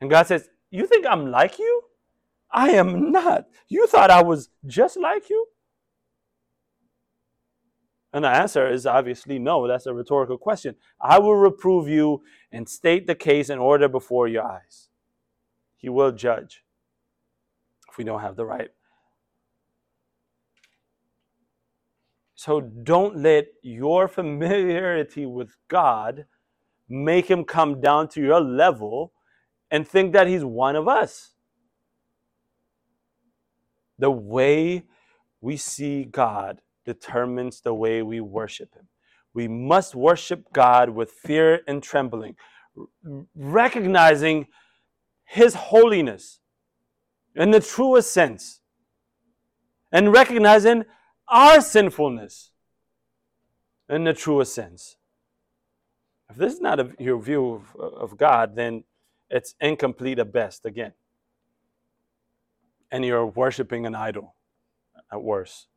[0.00, 1.82] And God says, You think I'm like you?
[2.50, 3.46] I am not.
[3.68, 5.46] You thought I was just like you?
[8.12, 9.66] And the answer is obviously no.
[9.66, 10.74] That's a rhetorical question.
[11.00, 14.88] I will reprove you and state the case in order before your eyes.
[15.78, 16.62] He will judge
[17.90, 18.68] if we don't have the right.
[22.44, 26.24] So don't let your familiarity with God
[26.88, 29.12] make him come down to your level
[29.70, 31.34] and think that he's one of us.
[34.00, 34.86] The way
[35.40, 38.88] we see God determines the way we worship him.
[39.32, 42.34] We must worship God with fear and trembling,
[43.36, 44.48] recognizing
[45.26, 46.40] his holiness
[47.36, 48.62] in the truest sense,
[49.92, 50.86] and recognizing
[51.28, 52.50] our sinfulness
[53.88, 54.96] in the truest sense.
[56.30, 58.84] If this is not a, your view of, of God, then
[59.30, 60.92] it's incomplete at best again.
[62.90, 64.34] And you're worshiping an idol
[65.10, 65.68] at worst.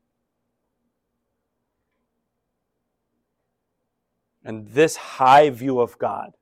[4.44, 6.34] And this high view of God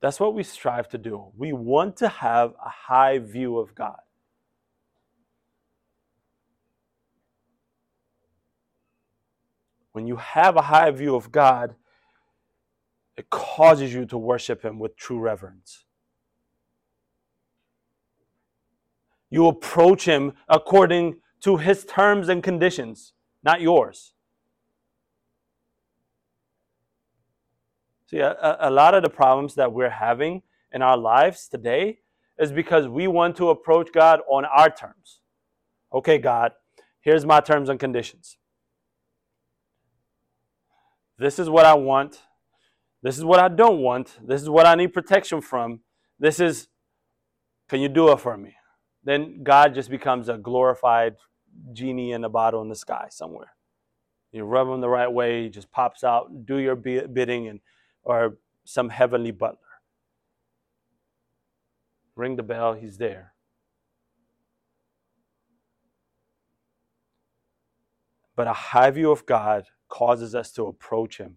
[0.00, 1.26] that's what we strive to do.
[1.36, 3.98] We want to have a high view of God.
[9.92, 11.74] When you have a high view of God,
[13.16, 15.84] it causes you to worship Him with true reverence.
[19.30, 23.12] You approach Him according to His terms and conditions,
[23.42, 24.12] not yours.
[28.06, 32.00] See, a, a lot of the problems that we're having in our lives today
[32.38, 35.20] is because we want to approach God on our terms.
[35.92, 36.52] Okay, God,
[37.00, 38.36] here's my terms and conditions.
[41.20, 42.22] This is what I want.
[43.02, 44.18] This is what I don't want.
[44.26, 45.80] This is what I need protection from.
[46.18, 46.68] This is,
[47.68, 48.54] can you do it for me?
[49.04, 51.16] Then God just becomes a glorified
[51.74, 53.52] genie in a bottle in the sky somewhere.
[54.32, 57.60] You rub him the right way, he just pops out, do your bidding, and
[58.02, 59.58] or some heavenly butler.
[62.16, 63.34] Ring the bell, he's there.
[68.34, 71.36] But a high view of God causes us to approach him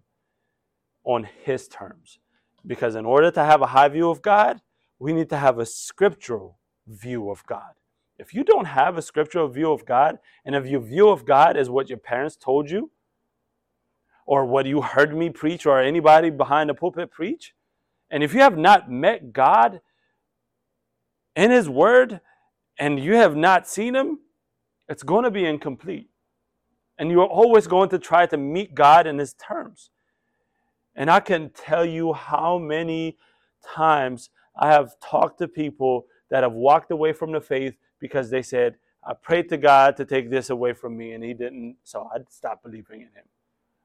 [1.03, 2.19] on his terms.
[2.65, 4.61] Because in order to have a high view of God,
[4.99, 7.73] we need to have a scriptural view of God.
[8.17, 11.57] If you don't have a scriptural view of God, and if your view of God
[11.57, 12.91] is what your parents told you,
[14.25, 17.53] or what you heard me preach or anybody behind the pulpit preach.
[18.09, 19.81] And if you have not met God
[21.35, 22.21] in His Word
[22.77, 24.19] and you have not seen Him,
[24.87, 26.09] it's going to be incomplete.
[26.97, 29.89] And you're always going to try to meet God in His terms.
[30.95, 33.17] And I can tell you how many
[33.65, 38.41] times I have talked to people that have walked away from the faith because they
[38.41, 38.75] said,
[39.05, 42.19] I prayed to God to take this away from me, and He didn't, so I
[42.29, 43.25] stopped believing in Him.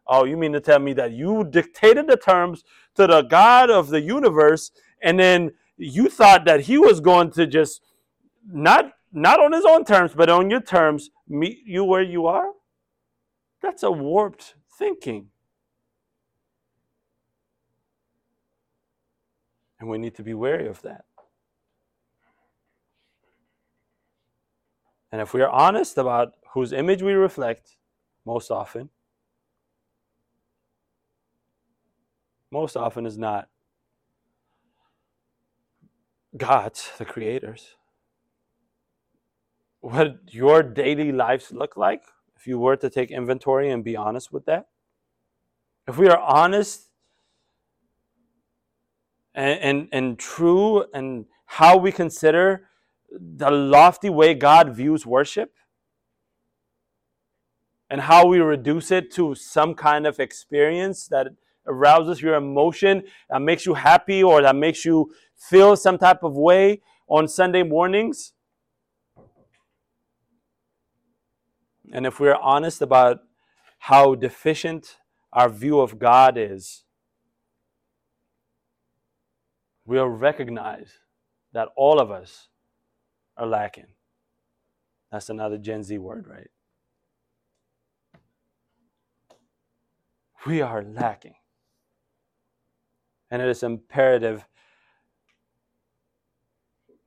[0.07, 3.89] Oh, you mean to tell me that you dictated the terms to the God of
[3.89, 4.71] the universe,
[5.03, 7.83] and then you thought that he was going to just
[8.51, 12.51] not not on his own terms, but on your terms, meet you where you are?
[13.63, 15.29] That's a warped thinking.
[19.81, 21.05] And we need to be wary of that.
[25.11, 27.77] And if we are honest about whose image we reflect
[28.27, 28.91] most often,
[32.51, 33.49] most often is not
[36.37, 37.77] God's, the creators.
[39.81, 42.03] What your daily lives look like,
[42.39, 44.68] if you were to take inventory and be honest with that.
[45.89, 46.89] If we are honest
[49.34, 52.68] and, and, and true and how we consider
[53.11, 55.53] the lofty way God views worship
[57.91, 61.28] and how we reduce it to some kind of experience that
[61.66, 66.36] arouses your emotion, that makes you happy, or that makes you feel some type of
[66.36, 68.32] way on Sunday mornings.
[71.93, 73.20] And if we're honest about
[73.78, 74.99] how deficient
[75.32, 76.84] our view of God is,
[79.86, 80.99] we'll recognize
[81.53, 82.49] that all of us
[83.36, 83.86] are lacking.
[85.11, 86.51] That's another Gen Z word, right?
[90.47, 91.34] We are lacking.
[93.30, 94.45] And it is imperative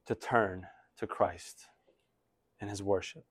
[0.05, 0.67] to turn
[0.97, 1.65] to Christ
[2.59, 3.25] and his worship.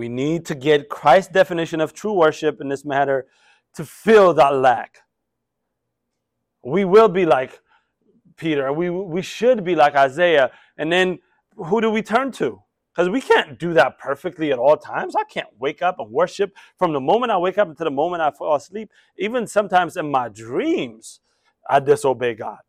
[0.00, 3.26] We need to get Christ's definition of true worship in this matter
[3.74, 5.00] to fill that lack.
[6.64, 7.60] We will be like
[8.38, 10.52] Peter, we, we should be like Isaiah.
[10.78, 11.18] And then
[11.54, 12.62] who do we turn to?
[12.94, 15.14] Because we can't do that perfectly at all times.
[15.14, 18.22] I can't wake up and worship from the moment I wake up until the moment
[18.22, 18.90] I fall asleep.
[19.18, 21.20] Even sometimes in my dreams,
[21.68, 22.60] I disobey God.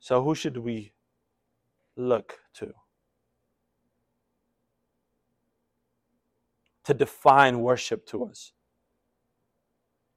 [0.00, 0.92] So, who should we
[2.00, 2.72] look to?
[6.84, 8.52] To define worship to us.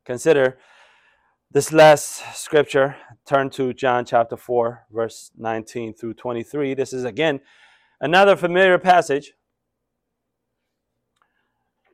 [0.06, 0.58] Consider
[1.52, 2.96] this last scripture.
[3.26, 6.74] Turn to John chapter 4, verse 19 through 23.
[6.74, 7.42] This is again
[8.02, 9.34] another familiar passage.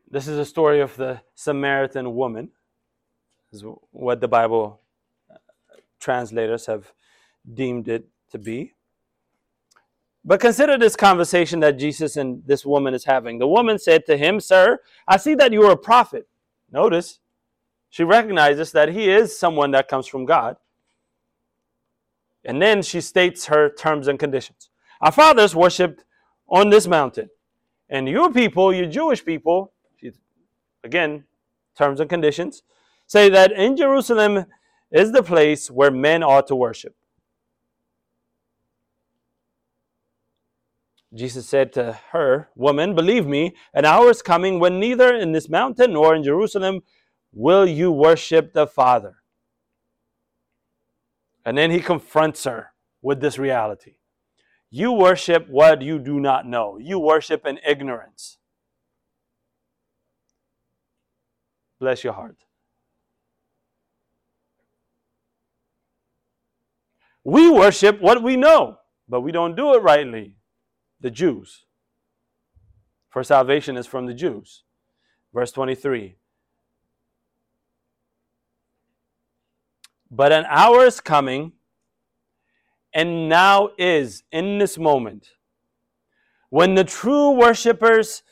[0.09, 2.49] This is a story of the Samaritan woman,
[3.51, 4.81] is what the Bible
[5.29, 5.35] uh,
[5.99, 6.91] translators have
[7.53, 8.73] deemed it to be.
[10.25, 13.39] But consider this conversation that Jesus and this woman is having.
[13.39, 16.27] The woman said to him, Sir, I see that you are a prophet.
[16.71, 17.19] Notice,
[17.89, 20.57] she recognizes that he is someone that comes from God.
[22.45, 24.69] And then she states her terms and conditions.
[25.01, 26.03] Our fathers worshipped
[26.47, 27.29] on this mountain.
[27.89, 29.73] And your people, your Jewish people,
[30.83, 31.23] again,
[31.77, 32.63] terms and conditions,
[33.07, 34.45] say that in Jerusalem
[34.91, 36.95] is the place where men ought to worship.
[41.13, 45.49] Jesus said to her, Woman, believe me, an hour is coming when neither in this
[45.49, 46.81] mountain nor in Jerusalem
[47.31, 49.17] will you worship the Father.
[51.43, 53.95] And then he confronts her with this reality.
[54.69, 56.77] You worship what you do not know.
[56.77, 58.37] You worship in ignorance.
[61.79, 62.37] Bless your heart.
[67.23, 70.35] We worship what we know, but we don't do it rightly
[71.01, 71.65] the Jews.
[73.09, 74.63] For salvation is from the Jews.
[75.33, 76.15] Verse 23.
[80.11, 81.53] But an hour is coming,
[82.93, 85.29] and now is in this moment,
[86.49, 88.23] when the true worshippers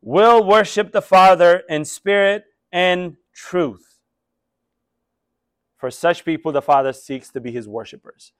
[0.00, 4.00] will worship the Father in spirit and truth.
[5.76, 8.32] For such people, the Father seeks to be his worshippers.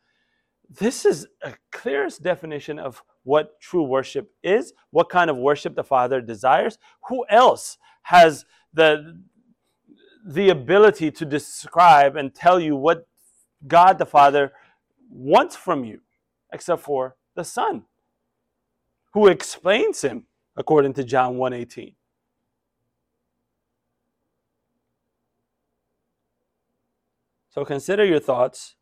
[0.68, 5.84] This is a clearest definition of what true worship is, what kind of worship the
[5.84, 6.78] Father desires.
[7.08, 9.20] Who else has the,
[10.26, 13.06] the ability to describe and tell you what
[13.66, 14.52] God the Father
[15.10, 16.00] wants from you
[16.52, 17.84] except for the Son,
[19.12, 21.94] who explains him according to John 1:18.
[27.50, 28.76] So consider your thoughts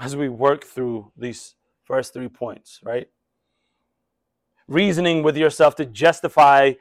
[0.00, 3.08] as we work through these first three points, right?
[4.66, 6.72] Reasoning with yourself to justify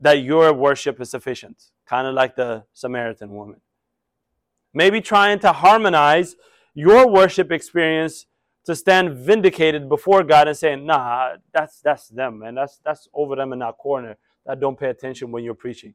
[0.00, 3.60] that your worship is sufficient, kind of like the Samaritan woman.
[4.72, 6.36] Maybe trying to harmonize
[6.74, 8.26] your worship experience
[8.64, 12.54] to stand vindicated before God and saying, "Nah, that's that's them, man.
[12.54, 14.16] That's that's over them in that corner
[14.46, 15.94] that don't pay attention when you're preaching."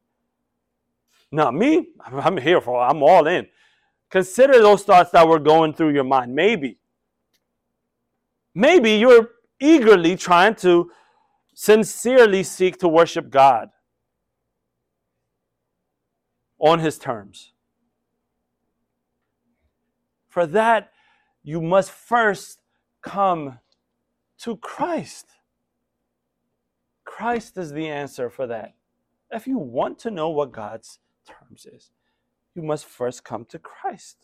[1.31, 2.81] No, me, I'm here for.
[2.81, 3.47] I'm all in.
[4.09, 6.33] Consider those thoughts that were going through your mind.
[6.33, 6.77] Maybe.
[8.55, 9.29] Maybe you're
[9.59, 10.91] eagerly trying to
[11.53, 13.69] sincerely seek to worship God
[16.59, 17.51] on His terms.
[20.27, 20.91] For that,
[21.43, 22.59] you must first
[23.01, 23.59] come
[24.39, 25.25] to Christ.
[27.05, 28.75] Christ is the answer for that.
[29.31, 31.89] If you want to know what God's terms is,
[32.57, 34.17] you must first come to Christ.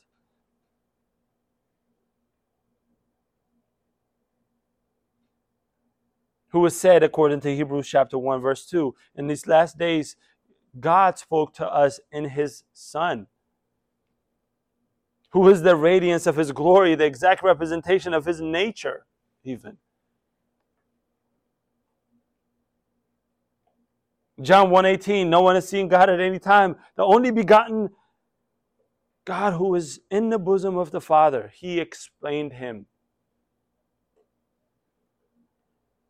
[6.53, 10.15] who was said, according to Hebrews chapter 1, verse 2, in these last days,
[10.79, 13.25] God spoke to us in his Son,
[15.31, 19.07] who is the radiance of his glory, the exact representation of his nature,
[19.43, 19.77] even.
[24.39, 26.75] John 1:18, no one has seen God at any time.
[26.95, 27.89] The only begotten
[29.25, 32.87] God who is in the bosom of the Father, he explained him.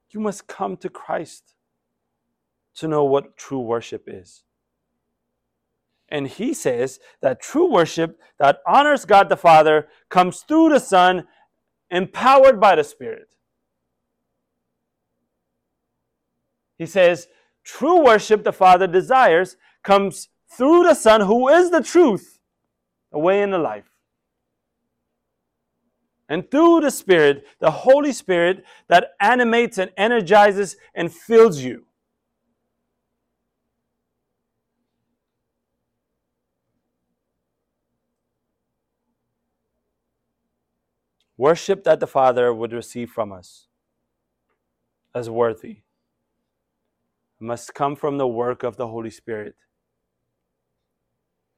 [0.10, 1.56] You must come to Christ
[2.76, 4.44] to know what true worship is.
[6.10, 11.28] And he says that true worship that honors God the Father comes through the Son,
[11.90, 13.36] empowered by the Spirit.
[16.78, 17.28] He says,
[17.64, 22.33] true worship the Father desires comes through the Son, who is the truth,
[23.14, 23.86] the way in the life.
[26.28, 31.86] And through the Spirit, the Holy Spirit that animates and energizes and fills you.
[41.38, 43.68] Worship that the Father would receive from us
[45.14, 45.78] as worthy
[47.40, 49.56] must come from the work of the Holy Spirit,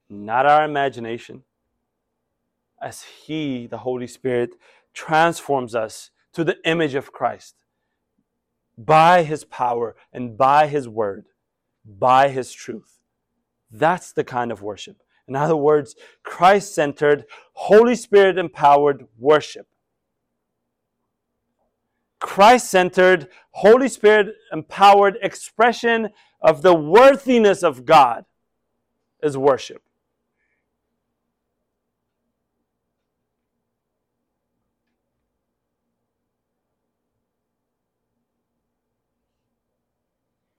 [0.08, 1.42] not our imagination,
[2.80, 4.50] as He, the Holy Spirit,
[4.92, 7.56] transforms us to the image of Christ
[8.78, 11.26] by His power and by His word,
[11.84, 13.00] by His truth.
[13.70, 15.02] That's the kind of worship.
[15.28, 19.66] In other words, Christ centered, Holy Spirit empowered worship.
[22.20, 28.24] Christ centered, Holy Spirit empowered expression of the worthiness of God
[29.22, 29.82] is worship.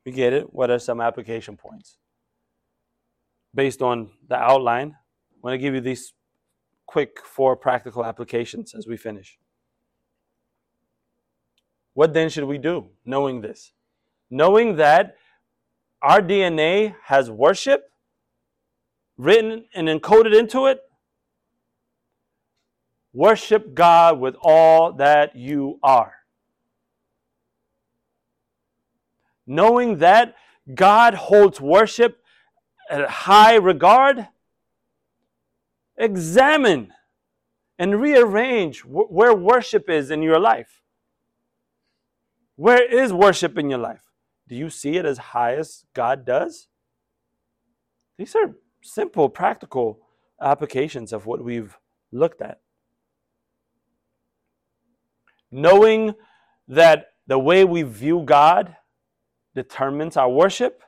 [0.07, 0.53] We get it.
[0.53, 1.97] What are some application points?
[3.53, 4.95] Based on the outline,
[5.33, 6.13] I'm going to give you these
[6.85, 9.37] quick four practical applications as we finish.
[11.93, 13.73] What then should we do knowing this?
[14.29, 15.17] Knowing that
[16.01, 17.91] our DNA has worship
[19.17, 20.79] written and encoded into it.
[23.11, 26.16] Worship God with all that you are.
[29.47, 30.35] Knowing that
[30.75, 32.21] God holds worship
[32.89, 34.27] at high regard,
[35.97, 36.93] examine
[37.79, 40.81] and rearrange where worship is in your life.
[42.55, 44.03] Where is worship in your life?
[44.47, 46.67] Do you see it as high as God does?
[48.17, 49.99] These are simple, practical
[50.41, 51.77] applications of what we've
[52.11, 52.61] looked at.
[55.51, 56.15] Knowing
[56.67, 58.76] that the way we view God
[59.57, 60.83] determines our worship,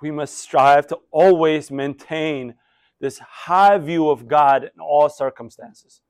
[0.00, 2.54] we must strive to always maintain
[3.00, 6.00] this high view of God in all circumstances.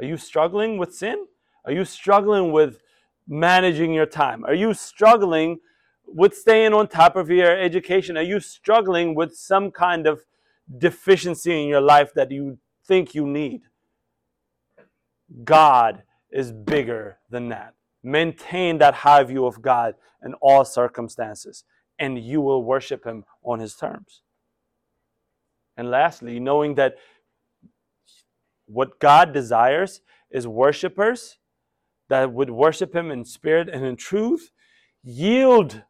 [0.00, 1.26] Are you struggling with sin?
[1.64, 2.80] Are you struggling with
[3.28, 4.44] managing your time?
[4.44, 5.60] Are you struggling
[6.06, 8.16] with staying on top of your education?
[8.16, 10.24] Are you struggling with some kind of
[10.76, 13.62] deficiency in your life that you think you need?
[15.44, 16.02] God
[16.32, 17.74] is bigger than that.
[18.02, 19.94] Maintain that high view of God
[20.24, 21.64] in all circumstances,
[21.98, 24.22] and you will worship Him on His terms.
[25.76, 26.96] And lastly, knowing that
[28.66, 30.00] what God desires
[30.30, 31.38] is worshipers
[32.08, 34.50] that would worship him in spirit and in truth
[35.02, 35.82] yield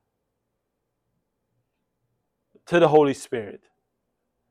[2.67, 3.63] to the Holy Spirit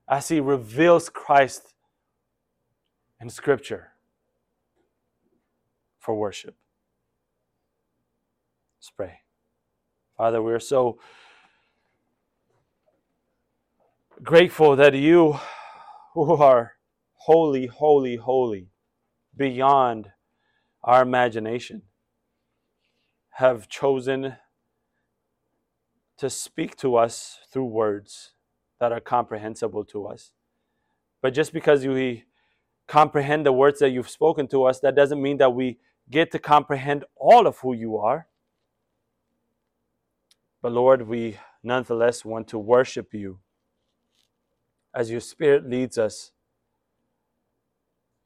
[0.10, 1.74] as he reveals Christ
[3.22, 3.92] in Scripture
[6.00, 6.56] for worship.
[8.82, 9.20] Let's pray.
[10.18, 10.98] Father, we're so
[14.24, 15.38] grateful that you,
[16.16, 16.72] who are
[17.14, 18.70] holy, holy, holy,
[19.38, 20.10] beyond
[20.84, 21.84] our imagination,
[23.34, 24.38] have chosen
[26.18, 28.32] to speak to us through words
[28.80, 30.32] that are comprehensible to us.
[31.22, 32.24] But just because we
[32.88, 35.78] comprehend the words that you've spoken to us, that doesn't mean that we
[36.10, 38.26] get to comprehend all of who you are.
[40.62, 43.40] But Lord, we nonetheless want to worship you
[44.94, 46.32] as your Spirit leads us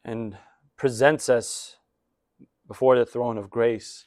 [0.03, 0.37] and
[0.77, 1.77] presents us
[2.67, 4.05] before the throne of grace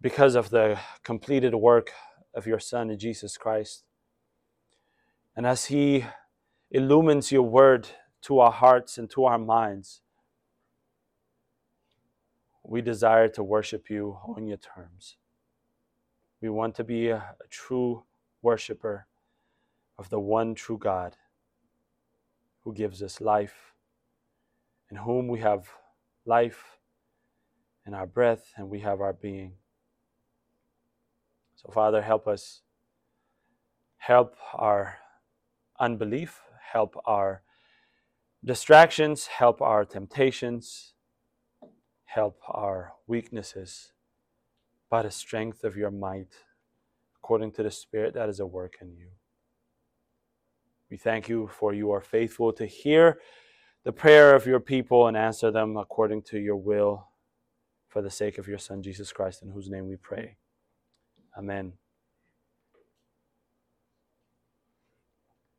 [0.00, 1.92] because of the completed work
[2.34, 3.84] of your Son, Jesus Christ.
[5.34, 6.04] And as He
[6.70, 7.88] illumines your word
[8.22, 10.02] to our hearts and to our minds,
[12.62, 15.16] we desire to worship you on your terms.
[16.40, 18.04] We want to be a, a true
[18.42, 19.06] worshiper
[19.98, 21.16] of the one true God
[22.62, 23.74] who gives us life,
[24.90, 25.68] in whom we have
[26.24, 26.78] life
[27.86, 29.52] in our breath and we have our being.
[31.54, 32.62] So, Father, help us.
[33.98, 34.98] Help our
[35.80, 37.42] unbelief, help our
[38.44, 40.94] distractions, help our temptations,
[42.04, 43.92] help our weaknesses
[44.90, 46.34] by the strength of your might,
[47.16, 49.08] according to the Spirit that is at work in you.
[50.90, 53.18] We thank you for you are faithful to hear
[53.84, 57.08] the prayer of your people and answer them according to your will
[57.88, 60.36] for the sake of your Son, Jesus Christ, in whose name we pray.
[61.36, 61.72] Amen.